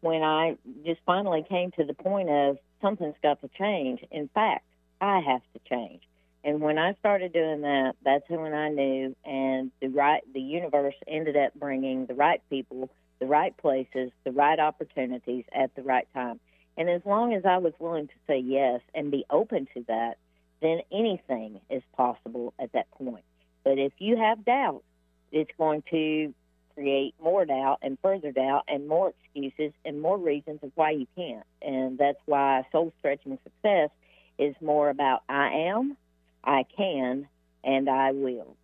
[0.00, 4.64] when I just finally came to the point of something's got to change, in fact,
[5.00, 6.02] I have to change
[6.42, 10.94] And when I started doing that, that's when I knew, and the right, the universe
[11.06, 16.06] ended up bringing the right people, the right places, the right opportunities at the right
[16.14, 16.40] time.
[16.76, 20.18] And as long as I was willing to say yes and be open to that,
[20.60, 23.24] then anything is possible at that point.
[23.62, 24.82] But if you have doubt,
[25.30, 26.34] it's going to
[26.74, 31.06] create more doubt and further doubt and more excuses and more reasons of why you
[31.16, 31.46] can't.
[31.62, 33.90] And that's why soul stretching success
[34.38, 35.96] is more about I am,
[36.42, 37.28] I can,
[37.62, 38.56] and I will.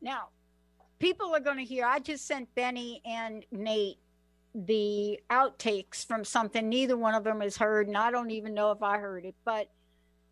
[0.00, 0.28] Now,
[0.98, 1.84] people are going to hear.
[1.86, 3.98] I just sent Benny and Nate
[4.54, 8.70] the outtakes from something neither one of them has heard, and I don't even know
[8.72, 9.34] if I heard it.
[9.44, 9.68] But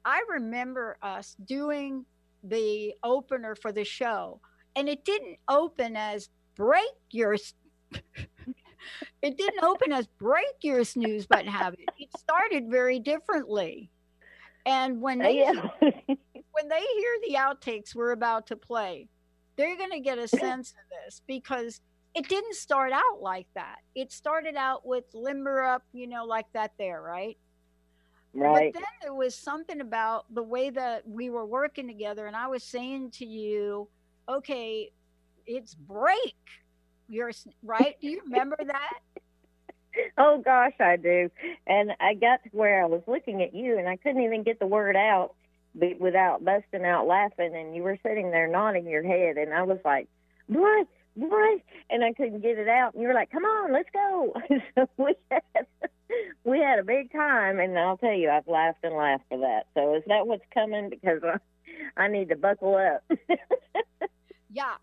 [0.04, 2.04] I remember us doing
[2.42, 4.40] the opener for the show,
[4.74, 7.36] and it didn't open as break your.
[9.22, 11.80] it didn't open as break your snooze button habit.
[11.98, 13.90] It started very differently.
[14.64, 19.08] And when they when they hear the outtakes we're about to play,
[19.56, 21.80] they're going to get a sense of this because
[22.14, 23.76] it didn't start out like that.
[23.94, 27.36] It started out with limber up, you know, like that there, right?
[28.32, 28.72] right.
[28.72, 32.46] But then there was something about the way that we were working together, and I
[32.46, 33.88] was saying to you,
[34.28, 34.92] okay,
[35.46, 36.36] it's break.
[37.08, 37.30] You're
[37.62, 37.96] right.
[38.00, 38.92] Do you remember that?
[40.18, 41.30] Oh gosh, I do.
[41.66, 44.58] And I got to where I was looking at you, and I couldn't even get
[44.58, 45.35] the word out
[45.78, 47.54] be- without busting out laughing.
[47.54, 50.08] And you were sitting there nodding your head, and I was like,
[50.46, 50.86] "What?
[51.14, 51.60] What?"
[51.90, 52.94] And I couldn't get it out.
[52.94, 54.34] And you were like, "Come on, let's go."
[54.74, 55.66] so we had
[56.44, 59.66] we had a big time, and I'll tell you, I've laughed and laughed for that.
[59.74, 60.90] So is that what's coming?
[60.90, 61.38] Because I,
[62.04, 63.04] I need to buckle up.
[64.56, 64.76] Yeah.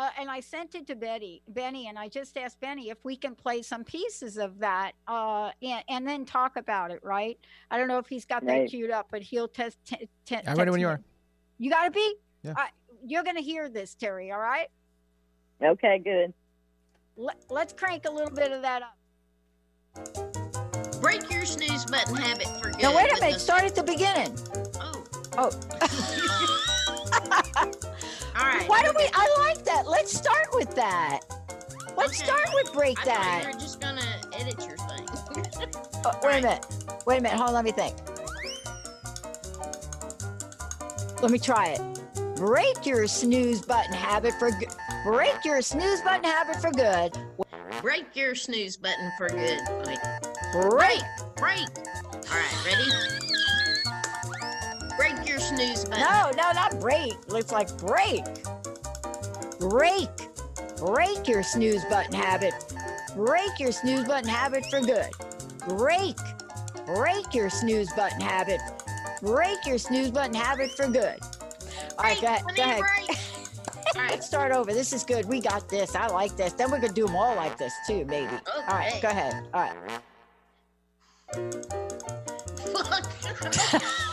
[0.00, 3.16] Uh, and I sent it to Betty, Benny, and I just asked Benny if we
[3.16, 7.38] can play some pieces of that uh, and, and then talk about it, right?
[7.70, 8.70] I don't know if he's got that Right.
[8.70, 9.76] queued up, but he'll test.
[9.84, 10.92] T- t- I'm ready when you me.
[10.94, 11.00] are.
[11.58, 12.14] You got to be?
[12.42, 12.52] Yeah.
[12.52, 12.70] All right,
[13.06, 14.68] you're going to hear this, Terry, all right?
[15.62, 16.32] okay, good.
[17.18, 18.96] Let, let's crank a little bit of that up.
[21.02, 22.80] Break your snooze button habit for good.
[22.80, 23.34] Now, wait a minute.
[23.34, 24.34] the- Start at the beginning.
[24.80, 25.04] Oh,
[25.36, 25.50] Oh.
[28.36, 28.68] all right.
[28.68, 29.04] Why do we?
[29.14, 29.86] I like that.
[29.86, 31.20] Let's start with that.
[31.96, 32.24] Let's Okay.
[32.30, 33.42] start with break I that.
[33.42, 34.00] you were just gonna
[34.32, 35.06] edit your thing.
[36.02, 36.66] Oh, wait a minute.
[37.06, 37.36] Wait a minute.
[37.36, 37.54] Hold on.
[37.54, 37.94] Let me think.
[41.20, 42.36] Let me try it.
[42.36, 44.70] Break your snooze button habit for good.
[45.04, 47.18] Break your snooze button habit for good.
[47.82, 49.60] Break your snooze button for good.
[49.86, 49.98] Wait,
[50.52, 51.02] Break.
[51.36, 51.68] break.
[52.30, 53.29] All right, ready?
[55.00, 56.00] Break your snooze button.
[56.00, 57.14] No, no, not break.
[57.30, 58.22] It's like break.
[59.58, 60.10] Break.
[60.76, 62.52] Break your snooze button habit.
[63.14, 65.08] Break your snooze button habit for good.
[65.66, 66.18] Break.
[66.84, 68.60] Break your snooze button habit.
[69.22, 71.18] Break your snooze button habit for good.
[71.98, 72.20] All right, Break.
[72.20, 72.56] go ahead.
[72.56, 72.80] Go ahead.
[73.96, 74.10] All right.
[74.10, 74.74] Let's start over.
[74.74, 75.24] This is good.
[75.24, 75.94] We got this.
[75.94, 76.52] I like this.
[76.52, 78.34] Then we're gonna do them all like this too, maybe.
[78.68, 79.48] All right, go ahead.
[79.54, 79.72] All
[81.34, 81.64] right.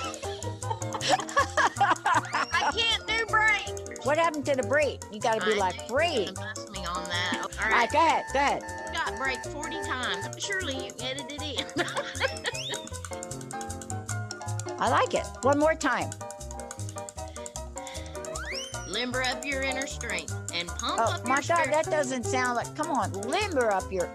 [1.09, 3.69] I can't do break.
[4.05, 5.01] What happened to the break?
[5.11, 6.33] You got to be I like break.
[6.35, 7.33] bust me on that.
[7.41, 8.23] All All right, right, go ahead.
[8.33, 8.63] Go ahead.
[8.87, 10.27] you got break 40 times.
[10.43, 11.65] Surely you edited it in.
[14.79, 15.25] I like it.
[15.41, 16.09] One more time.
[18.87, 22.73] Limber up your inner strength and pump Oh up my God, that doesn't sound like.
[22.75, 24.09] Come on, limber up your.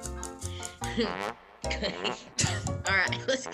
[2.89, 3.53] All right, let's go.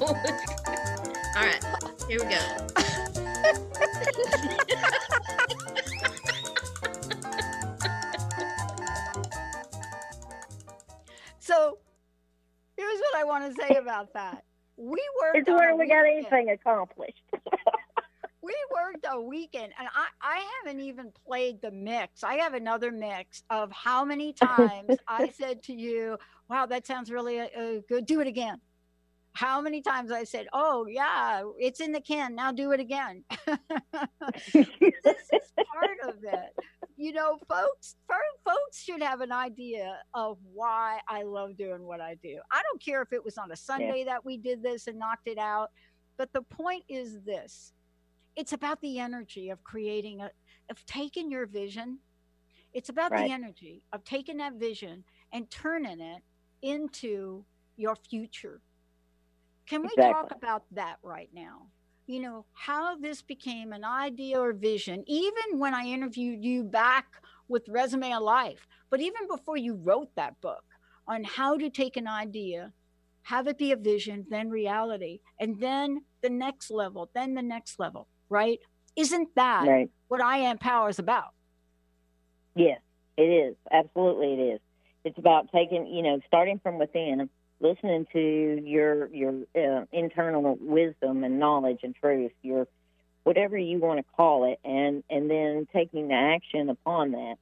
[0.02, 1.64] All right,
[2.08, 2.38] here we go.
[11.44, 11.76] So,
[12.78, 14.44] here's what I want to say about that.
[14.78, 15.36] We worked.
[15.36, 17.22] It's where we got anything accomplished.
[18.42, 22.22] We worked a weekend, and I, I haven't even played the mix.
[22.22, 26.18] I have another mix of how many times I said to you,
[26.50, 28.04] "Wow, that sounds really uh, uh, good.
[28.04, 28.60] Do it again."
[29.34, 32.34] How many times I said, "Oh yeah, it's in the can.
[32.34, 33.24] Now do it again."
[34.52, 34.66] this
[35.32, 36.54] is part of it.
[36.96, 37.96] You know, folks,
[38.44, 42.38] folks should have an idea of why I love doing what I do.
[42.52, 45.26] I don't care if it was on a Sunday that we did this and knocked
[45.26, 45.70] it out,
[46.16, 47.72] but the point is this
[48.36, 50.30] it's about the energy of creating a
[50.70, 51.98] of taking your vision
[52.72, 53.28] it's about Right.
[53.28, 56.22] the energy of taking that vision and turning it
[56.62, 57.44] into
[57.76, 58.60] your future
[59.68, 61.66] can we talk about that right now
[62.06, 67.06] you know how this became an idea or vision even when i interviewed you back
[67.48, 68.66] with Resume of Life.
[68.90, 70.64] But even before you wrote that book
[71.06, 72.72] on how to take an idea,
[73.22, 77.78] have it be a vision, then reality, and then the next level, then the next
[77.78, 78.58] level, right?
[78.96, 79.90] Isn't that Right.
[80.08, 81.30] what I Am Power is about?
[82.54, 82.80] Yes,
[83.16, 83.56] it is.
[83.70, 84.60] Absolutely, it is.
[85.04, 87.28] It's about taking, you know, starting from within,
[87.60, 92.66] listening to your your uh, internal wisdom and knowledge and truth, your
[93.24, 97.36] whatever you want to call it, and and then taking the action upon that.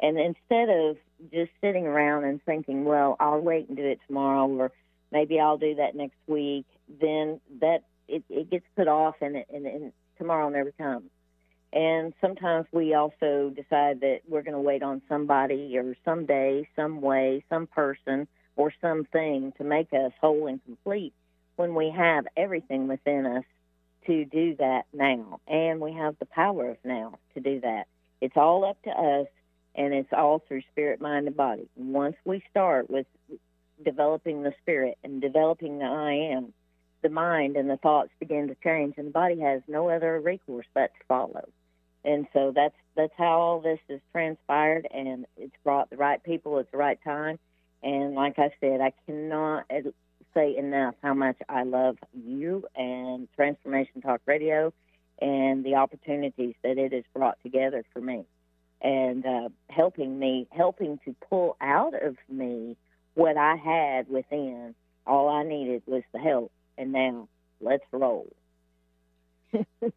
[0.00, 0.96] And instead of
[1.32, 4.70] just sitting around and thinking, well, I'll wait and do it tomorrow, or
[5.10, 6.66] maybe I'll do that next week,
[7.00, 11.10] then that it, it gets put off, and, and and tomorrow never comes.
[11.72, 17.02] And sometimes we also decide that we're going to wait on somebody or someday, some
[17.02, 18.26] way, some person
[18.58, 21.14] or something to make us whole and complete
[21.56, 23.44] when we have everything within us
[24.06, 25.40] to do that now.
[25.46, 27.86] And we have the power of now to do that.
[28.20, 29.28] It's all up to us
[29.74, 31.68] and it's all through spirit, mind, and body.
[31.76, 33.06] Once we start with
[33.84, 36.52] developing the spirit and developing the I am,
[37.02, 40.66] the mind and the thoughts begin to change, and the body has no other recourse
[40.74, 41.48] but to follow.
[42.04, 46.58] And so that's that's how all this has transpired, and it's brought the right people
[46.58, 47.38] at the right time.
[47.82, 49.66] And like I said, I cannot
[50.34, 54.72] say enough how much I love you and Transformation Talk Radio,
[55.20, 58.24] and the opportunities that it has brought together for me,
[58.80, 62.76] and uh, helping me, helping to pull out of me
[63.14, 64.74] what I had within.
[65.06, 67.28] All I needed was the help and now
[67.60, 68.32] let's roll.
[69.52, 69.92] and,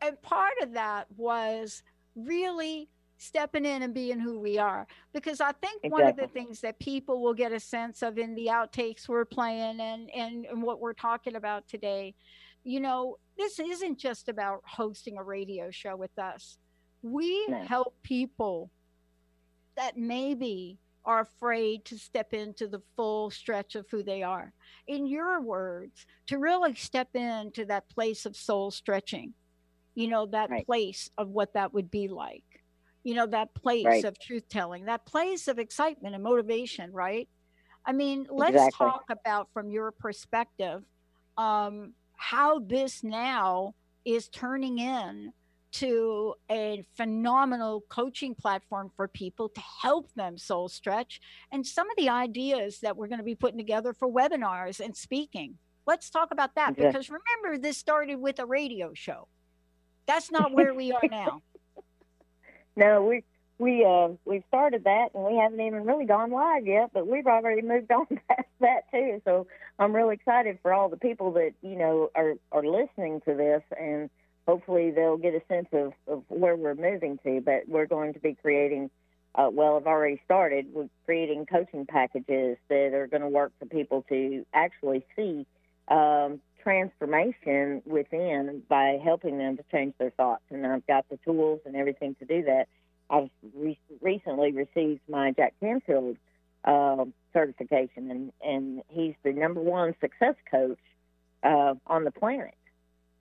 [0.00, 1.82] and part of that was
[2.14, 2.88] really
[3.22, 5.90] stepping in and being who we are because i think exactly.
[5.90, 9.24] one of the things that people will get a sense of in the outtakes we're
[9.24, 12.14] playing and, and and what we're talking about today
[12.64, 16.58] you know this isn't just about hosting a radio show with us
[17.02, 17.62] we no.
[17.64, 18.70] help people
[19.76, 24.52] that maybe are afraid to step into the full stretch of who they are.
[24.86, 29.34] In your words, to really step into that place of soul stretching,
[29.94, 30.66] you know, that right.
[30.66, 32.51] place of what that would be like,
[33.04, 34.04] you know, that place right.
[34.04, 37.28] of truth telling, that place of excitement and motivation, right?
[37.84, 38.86] I mean, let's exactly.
[38.86, 40.82] talk about from your perspective
[41.36, 43.74] um, how this now
[44.04, 45.32] is turning in
[45.72, 51.96] to a phenomenal coaching platform for people to help them soul stretch and some of
[51.96, 55.56] the ideas that we're going to be putting together for webinars and speaking.
[55.86, 56.88] Let's talk about that Yeah.
[56.88, 59.28] because remember, this started with a radio show.
[60.06, 61.42] That's not where we are now.
[62.76, 63.24] No, we
[63.58, 67.26] we uh we started that and we haven't even really gone live yet, but we've
[67.26, 69.20] already moved on past that too.
[69.24, 69.46] So
[69.78, 73.62] I'm really excited for all the people that you know are are listening to this
[73.78, 74.10] and
[74.46, 77.40] hopefully they'll get a sense of, of where we're moving to.
[77.40, 78.90] But we're going to be creating,
[79.34, 83.66] uh, well, I've already started with creating coaching packages that are going to work for
[83.66, 85.46] people to actually see
[85.88, 90.42] um, transformation within by helping them to change their thoughts.
[90.50, 92.68] And I've got the tools and everything to do that.
[93.10, 96.16] I've re- recently received my Jack Canfield
[96.64, 100.78] uh, certification, and, and he's the number one success coach
[101.42, 102.54] uh, on the planet.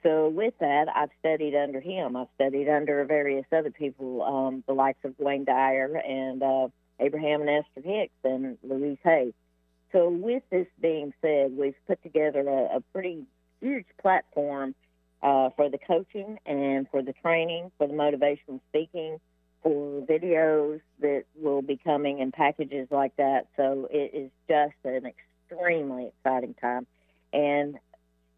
[0.04, 2.16] So with that, I've studied under him.
[2.16, 6.68] I've studied under various other people, um, the likes of Wayne Dyer and uh,
[7.00, 9.34] Abraham and Esther Hicks and Louise Hay.
[9.92, 13.26] So with this being said, we've put together a, a pretty
[13.60, 14.74] huge platform
[15.22, 19.20] uh, for the coaching and for the training, for the motivational speaking,
[19.62, 23.48] for videos that will be coming in packages like that.
[23.58, 26.88] So it is just an extremely exciting time.
[27.34, 27.78] And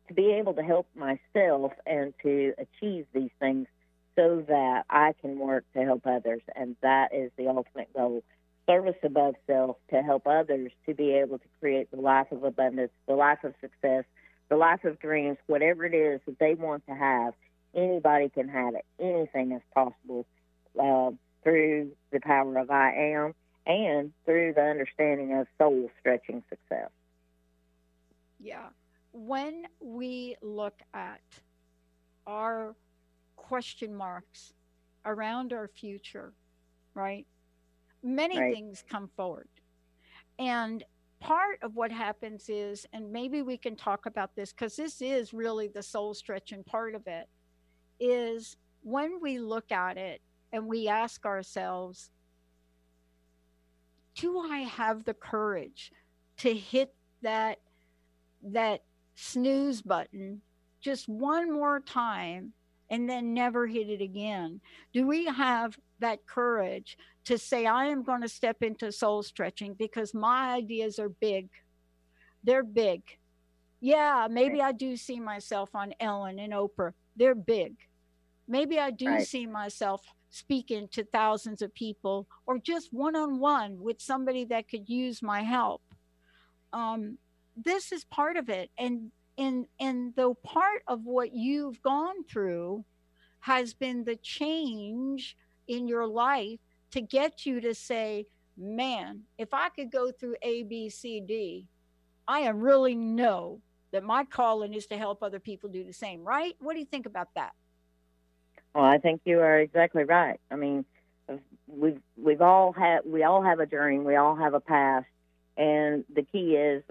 [0.08, 3.68] to be able to help myself and to achieve these things
[4.16, 6.42] so that I can work to help others.
[6.56, 8.24] And that is the ultimate goal.
[8.66, 12.92] Service above self to help others to be able to create the life of abundance,
[13.08, 14.06] the life of success,
[14.50, 17.34] the life of dreams, whatever it is that they want to have.
[17.76, 18.86] Anybody can have it.
[19.00, 20.26] Anything is possible
[20.80, 21.12] uh,
[21.44, 23.34] through the power of I am
[23.66, 26.90] and through the understanding of soul stretching success.
[28.40, 28.68] Yeah.
[29.12, 31.22] When we look at
[32.28, 32.76] our
[33.36, 34.54] question marks
[35.06, 36.34] around our future,
[36.94, 37.26] right?
[38.04, 38.54] Many Right.
[38.54, 39.48] things come forward.
[40.38, 40.84] And
[41.20, 45.34] part of what happens is, and maybe we can talk about this because this is
[45.34, 47.28] really the soul stretching part of it,
[48.00, 52.10] is when we look at it and we ask ourselves,
[54.16, 55.92] do I have the courage
[56.38, 57.60] to hit that
[58.42, 58.84] that
[59.16, 60.42] snooze button
[60.82, 62.54] just one more time
[62.90, 64.60] and then never hit it again?
[64.92, 69.74] Do we have that courage to say, I am going to step into soul stretching
[69.74, 71.50] because my ideas are big?
[72.44, 73.02] They're big.
[73.80, 76.94] Yeah, maybe I do see myself on Ellen and Oprah.
[77.16, 77.76] They're big.
[78.48, 79.28] Maybe I do right.
[79.28, 84.68] see myself speaking to thousands of people or just one on one with somebody that
[84.68, 85.82] could use my help.
[86.74, 87.18] Um,
[87.56, 88.70] this is part of it.
[88.78, 92.84] And and and though part of what you've gone through
[93.42, 96.60] has been the change in your life
[96.94, 101.68] to get you to say, man, if I could go through A, B, C, D,
[102.28, 103.60] I am really know
[103.92, 106.56] that my calling is to help other people do the same, right?
[106.60, 107.52] What do you think about that?
[108.74, 110.40] Well, I think you are exactly right.
[110.50, 110.86] I mean,
[111.68, 115.06] we've we've all had we all have a journey, we all have a past,
[115.58, 116.84] and the key is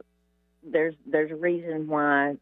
[0.62, 2.36] there's there's a reason why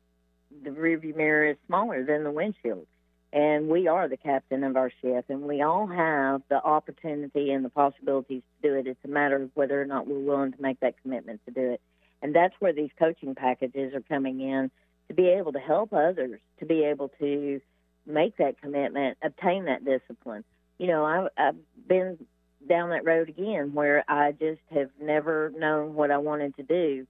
[0.62, 2.86] the rearview mirror is smaller than the windshield,
[3.32, 7.64] and we are the captain of our ship, and we all have the opportunity and
[7.64, 8.86] the possibilities to do it.
[8.86, 11.72] It's a matter of whether or not we're willing to make that commitment to do
[11.72, 11.80] it,
[12.22, 14.70] and that's where these coaching packages are coming in
[15.08, 17.60] to be able to help others to be able to
[18.06, 20.44] make that commitment, obtain that discipline.
[20.78, 22.18] You know, I've, I've been
[22.68, 27.06] down that road again where I just have never known what I wanted to do.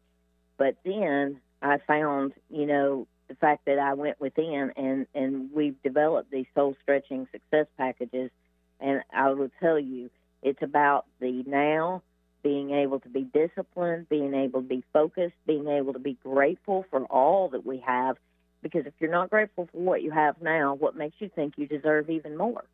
[0.56, 5.80] But then I found, you know, the fact that I went within and, and we've
[5.82, 8.30] developed these soul stretching success packages.
[8.78, 10.10] And I will tell you,
[10.42, 12.02] it's about the now,
[12.42, 16.84] being able to be disciplined, being able to be focused, being able to be grateful
[16.90, 18.16] for all that we have
[18.62, 21.66] because if you're not grateful for what you have now, what makes you think you
[21.66, 22.64] deserve even more?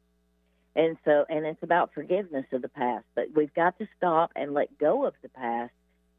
[0.75, 3.05] And so, and it's about forgiveness of the past.
[3.15, 5.73] But we've got to stop and let go of the past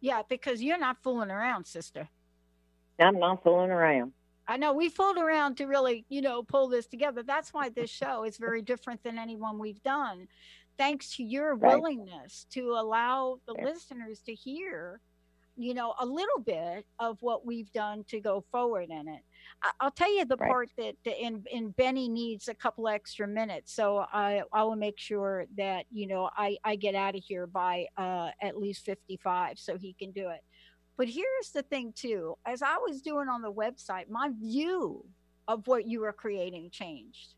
[0.00, 2.08] Yeah, because you're not fooling around, sister.
[2.98, 4.12] I'm not fooling around.
[4.46, 7.22] I know we fooled around to really, you know, pull this together.
[7.22, 10.26] That's why this show is very different than anyone we've done.
[10.78, 11.74] Thanks to your right.
[11.76, 13.64] willingness to allow the yeah.
[13.64, 15.00] listeners to hear
[15.56, 19.20] you know a little bit of what we've done to go forward in it
[19.62, 20.50] I, will tell you the right.
[20.50, 24.98] part that in in benny needs a couple extra minutes so i i will make
[24.98, 29.58] sure that you know i i get out of here by uh at least 55
[29.58, 30.40] so he can do it
[30.96, 35.04] but here's the thing too as i was doing on the website my view
[35.48, 37.34] of what you were creating changed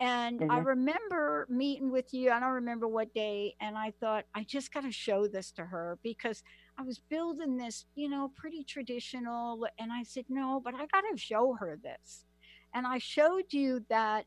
[0.00, 0.50] and mm-hmm.
[0.50, 2.30] I remember meeting with you.
[2.30, 3.54] I don't remember what day.
[3.60, 6.42] And I thought, I just got to show this to her because
[6.76, 9.66] I was building this, you know, pretty traditional.
[9.78, 12.24] And I said, no, but I got to show her this.
[12.74, 14.26] And I showed you that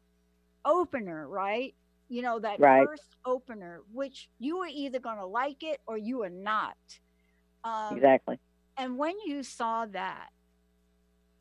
[0.64, 1.76] opener, right?
[2.08, 2.86] You know, that right.
[2.88, 6.78] first opener, which you were either going to like it or you were not.
[7.66, 8.40] Um, exactly.
[8.78, 10.30] And when you saw that,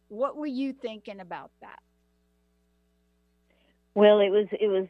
[0.09, 1.79] what were you thinking about that?
[3.97, 4.87] Well, it was it was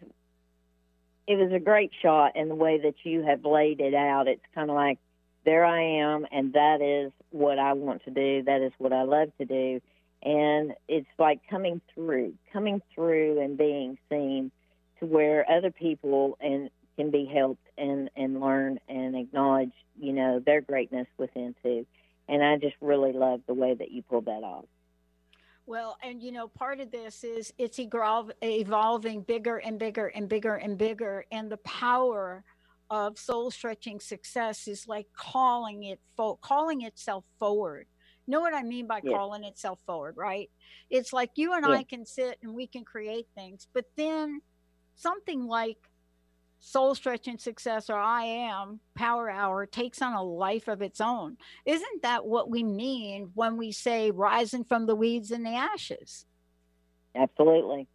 [1.29, 4.27] it was a great shot in the way that you have laid it out.
[4.27, 4.99] It's kind of like
[5.45, 8.43] there I am, and that is what I want to do.
[8.43, 9.81] That is what I love to do.
[10.25, 14.51] And it's like coming through, coming through and being seen
[14.99, 20.41] to where other people and can be helped and and learn and acknowledge you know
[20.41, 21.87] their greatness within too
[22.29, 24.65] and i just really love the way that you pulled that off
[25.67, 30.55] well, and you know, part of this is it's evolving bigger and bigger and bigger
[30.55, 31.25] and bigger.
[31.33, 32.45] And the power
[32.89, 37.87] of soul stretching success is like calling it fo- calling itself forward.
[38.29, 39.13] Know what I mean by yeah.
[39.17, 40.51] calling itself forward, right?
[40.89, 41.75] It's like you and yeah.
[41.75, 44.41] I can sit and we can create things, but then
[44.95, 45.79] something like
[46.67, 51.37] soul stretching success or I am power hour takes on a life of its own.
[51.65, 56.27] Isn't that what we mean when we say rising from the weeds and the ashes?
[57.15, 57.87] Absolutely.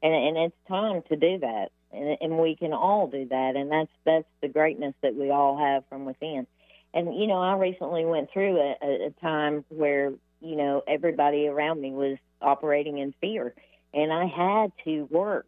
[0.00, 1.72] And and it's time to do that.
[1.90, 5.58] And and we can all do that and that's that's the greatness that we all
[5.58, 6.46] have from within.
[6.94, 11.80] And you know, I recently went through a, a time where, you know, everybody around
[11.80, 13.54] me was operating in fear
[13.92, 15.46] and I had to work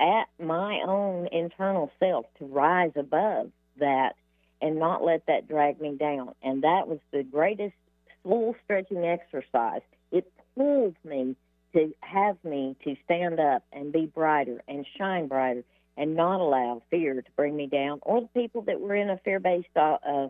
[0.00, 4.16] at my own internal self to rise above that
[4.62, 6.34] and not let that drag me down.
[6.42, 7.74] And that was the greatest
[8.22, 9.82] soul stretching exercise.
[10.10, 11.36] It pulled me
[11.74, 15.64] to have me to stand up and be brighter and shine brighter
[15.96, 19.18] and not allow fear to bring me down or the people that were in a
[19.18, 20.28] fear based uh, uh,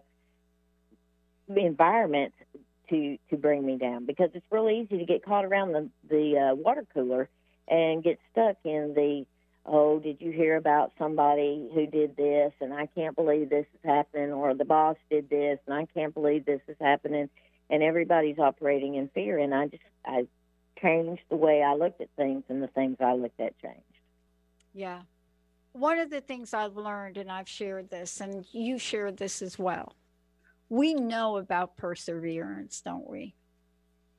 [1.57, 2.35] environment
[2.91, 6.51] to to bring me down because it's really easy to get caught around the the
[6.51, 7.29] uh, water cooler
[7.69, 9.25] and get stuck in the
[9.67, 13.81] oh, did you hear about somebody who did this and I can't believe this is
[13.85, 17.29] happening, or the boss did this and I can't believe this is happening,
[17.69, 19.39] and everybody's operating in fear.
[19.39, 20.27] And I just, I
[20.81, 23.83] changed the way I looked at things, and the things I looked at changed.
[24.73, 25.03] Yeah.
[25.73, 29.59] One of the things I've learned, and I've shared this, and you shared this as
[29.59, 29.95] well.
[30.69, 33.35] We know about perseverance, don't we?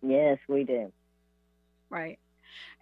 [0.02, 0.92] Yes, we do.
[1.90, 2.20] Right.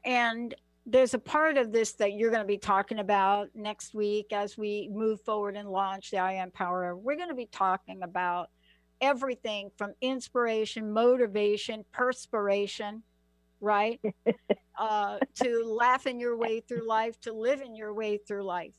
[0.03, 0.53] And
[0.91, 4.57] there's a part of this that you're going to be talking about next week as
[4.57, 6.95] we move forward and launch the I Am Power.
[6.95, 8.49] We're going to be talking about
[8.99, 13.03] everything from inspiration, motivation, perspiration,
[13.61, 14.01] right?
[14.79, 18.73] uh, to laughing your way through life, to living your way through life.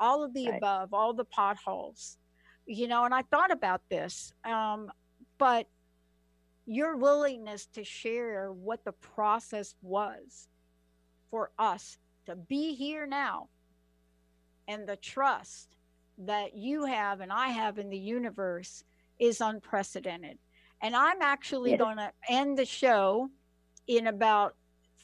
[0.00, 0.56] All of the right.
[0.56, 2.18] above, all the potholes.
[2.66, 4.90] You know, and I thought about this, um,
[5.38, 5.68] but
[6.66, 10.48] your willingness to share what the process was
[11.34, 13.48] for us to be here now
[14.68, 15.74] and the trust
[16.16, 18.84] that you have and I have in the universe
[19.18, 20.38] is unprecedented.
[20.80, 21.80] And I'm actually yes.
[21.80, 23.30] going to end the show
[23.88, 24.54] in about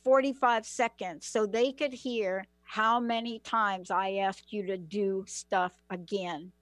[0.05, 5.73] 45 seconds so they could hear how many times I asked you to do stuff
[5.91, 6.53] again.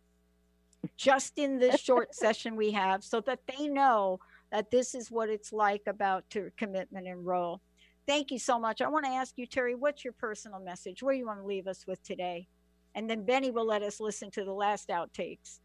[0.96, 4.18] Just in this short session we have, so that they know
[4.50, 7.60] that this is what it's like about to commitment and role.
[8.08, 8.80] Thank you so much.
[8.80, 11.02] I want to ask you, Terry, what's your personal message?
[11.02, 12.48] Where do you want to leave us with today?
[12.94, 15.60] And then Benny will let us listen to the last outtakes.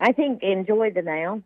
[0.00, 1.42] I think enjoy the now.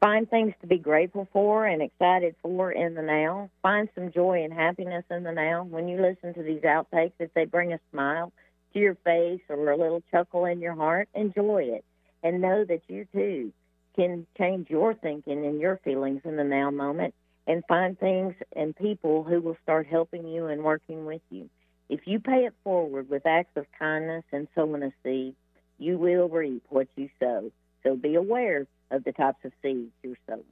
[0.00, 3.50] Find things to be grateful for and excited for in the now.
[3.62, 5.62] Find some joy and happiness in the now.
[5.62, 8.32] When you listen to these outtakes, if they bring a smile
[8.72, 11.84] to your face or a little chuckle in your heart, enjoy it.
[12.24, 13.52] And know that you too
[13.94, 17.14] can change your thinking and your feelings in the now moment
[17.46, 21.48] and find things and people who will start helping you and working with you.
[21.88, 25.34] If you pay it forward with acts of kindness and sowing a seed,
[25.78, 27.50] you will reap what you sow.
[27.82, 30.44] So be aware of the types of seeds you're sowing.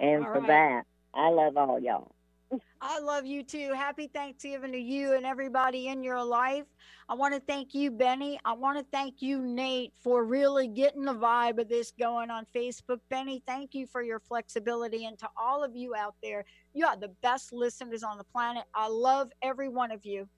[0.00, 0.48] And all for right.
[0.48, 0.82] that,
[1.14, 2.12] I love all y'all.
[2.80, 3.72] I love you too.
[3.74, 6.64] Happy Thanksgiving to you and everybody in your life.
[7.08, 8.38] I want to thank you, Benny.
[8.44, 12.46] I want to thank you, Nate, for really getting the vibe of this going on
[12.54, 13.00] Facebook.
[13.10, 15.06] Benny, thank you for your flexibility.
[15.06, 18.64] And to all of you out there, you are the best listeners on the planet.
[18.74, 20.28] I love every one of you.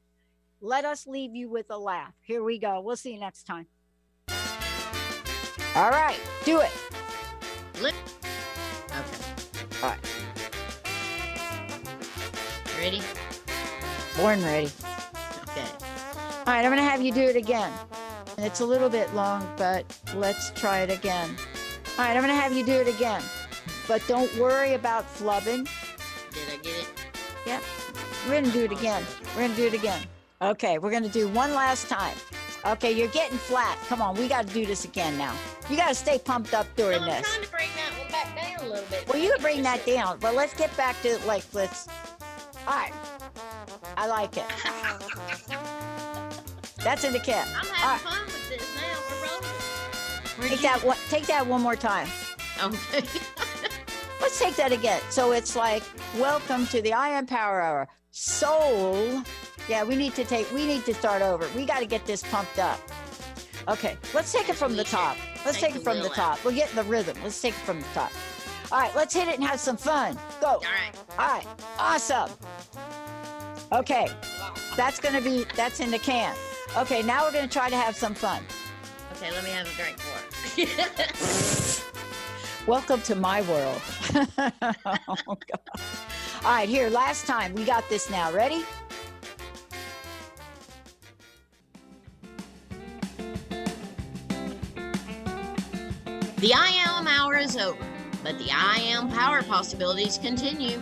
[0.61, 2.15] Let us leave you with a laugh.
[2.23, 2.81] Here we go.
[2.81, 3.67] We'll see you next time.
[5.77, 6.73] All right, do it.
[7.79, 7.95] Okay.
[9.83, 10.10] All right.
[12.81, 13.03] Ready?
[14.17, 14.71] Born ready.
[15.51, 15.69] Okay.
[16.47, 17.71] All right, I'm going to have you do it again.
[18.39, 21.29] It's a little bit long, but let's try it again.
[21.99, 23.23] All right, I'm going to have you do it again.
[23.87, 25.69] But don't worry about flubbing.
[26.33, 26.89] Did I get it?
[27.47, 27.61] Yeah.
[28.25, 29.05] We're going to do it again.
[29.37, 30.03] We're going to do it again.
[30.41, 32.17] Okay, we're going to do one last time.
[32.65, 33.79] Okay, you're getting flat.
[33.89, 35.35] Come on, we got to do this again now.
[35.69, 37.19] You got to stay pumped up during I'm this.
[37.19, 39.07] I'm trying to bring that one back down a little bit.
[39.07, 41.87] Well, you can bring that down, but let's get back to like let's
[42.67, 42.93] Hi.
[43.97, 44.45] I like it.
[46.83, 47.37] That's in the kit.
[47.37, 48.01] I'm having right.
[48.01, 48.83] fun with this now.
[50.39, 50.51] We're rolling.
[50.51, 50.97] take that one.
[51.09, 52.09] Take that one more time.
[52.63, 53.03] Okay.
[54.21, 55.01] Let's take that again.
[55.11, 55.83] So it's like,
[56.19, 57.89] welcome to the I Am Power Hour.
[58.11, 59.23] Soul
[59.69, 61.49] Yeah, we need to take, we need to start over.
[61.57, 62.81] We got to get this pumped up.
[63.69, 65.17] Okay, let's take it from the top.
[65.45, 66.45] Let's Take take it from the top.
[66.45, 67.17] We'll get in the rhythm.
[67.23, 68.11] Let's take it from the top.
[68.73, 70.17] All right, let's hit it and have some fun.
[70.41, 70.47] Go.
[70.47, 70.93] All right.
[71.19, 71.47] All right,
[71.79, 72.31] awesome.
[73.73, 74.09] Okay,
[74.77, 76.37] that's gonna be, that's in the can.
[76.77, 78.43] Okay, now we're gonna try to have some fun.
[79.17, 81.85] Okay, let me have a drink for it.
[82.67, 83.81] Welcome to my world.
[84.39, 85.81] oh, God.
[86.45, 87.55] All right, here, last time.
[87.55, 88.33] We got this now.
[88.33, 88.65] Ready?
[96.37, 97.85] the I am hour is over,
[98.23, 100.81] but the I am power possibilities continue.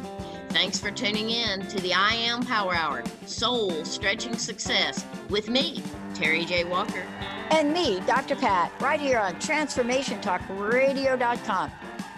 [0.51, 5.83] Thanks for tuning in to the I am Power Hour, soul stretching success with me,
[6.15, 6.65] Terry J.
[6.65, 7.05] Walker.
[7.51, 8.37] And me, Dr.
[8.37, 11.71] Pat, right here on TransformationTalkRadio.com.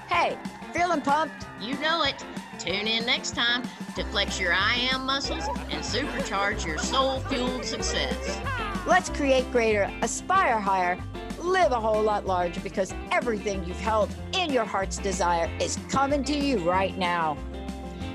[0.09, 0.37] Hey,
[0.73, 1.47] feeling pumped?
[1.61, 2.17] You know it.
[2.59, 3.63] Tune in next time
[3.97, 8.39] to flex your I am muscles and supercharge your soul fueled success.
[8.87, 10.99] Let's create greater, aspire higher,
[11.41, 16.23] live a whole lot larger because everything you've held in your heart's desire is coming
[16.25, 17.37] to you right now.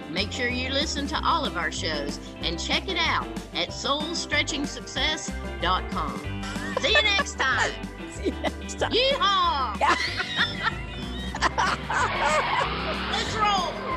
[0.09, 6.43] Make sure you listen to all of our shows and check it out at soulstretchingsuccess.com.
[6.81, 7.71] See you next time.
[8.11, 8.91] See you next time.
[8.91, 9.79] Yeehaw!
[9.79, 9.95] Yeah.
[13.11, 13.94] Let's roll.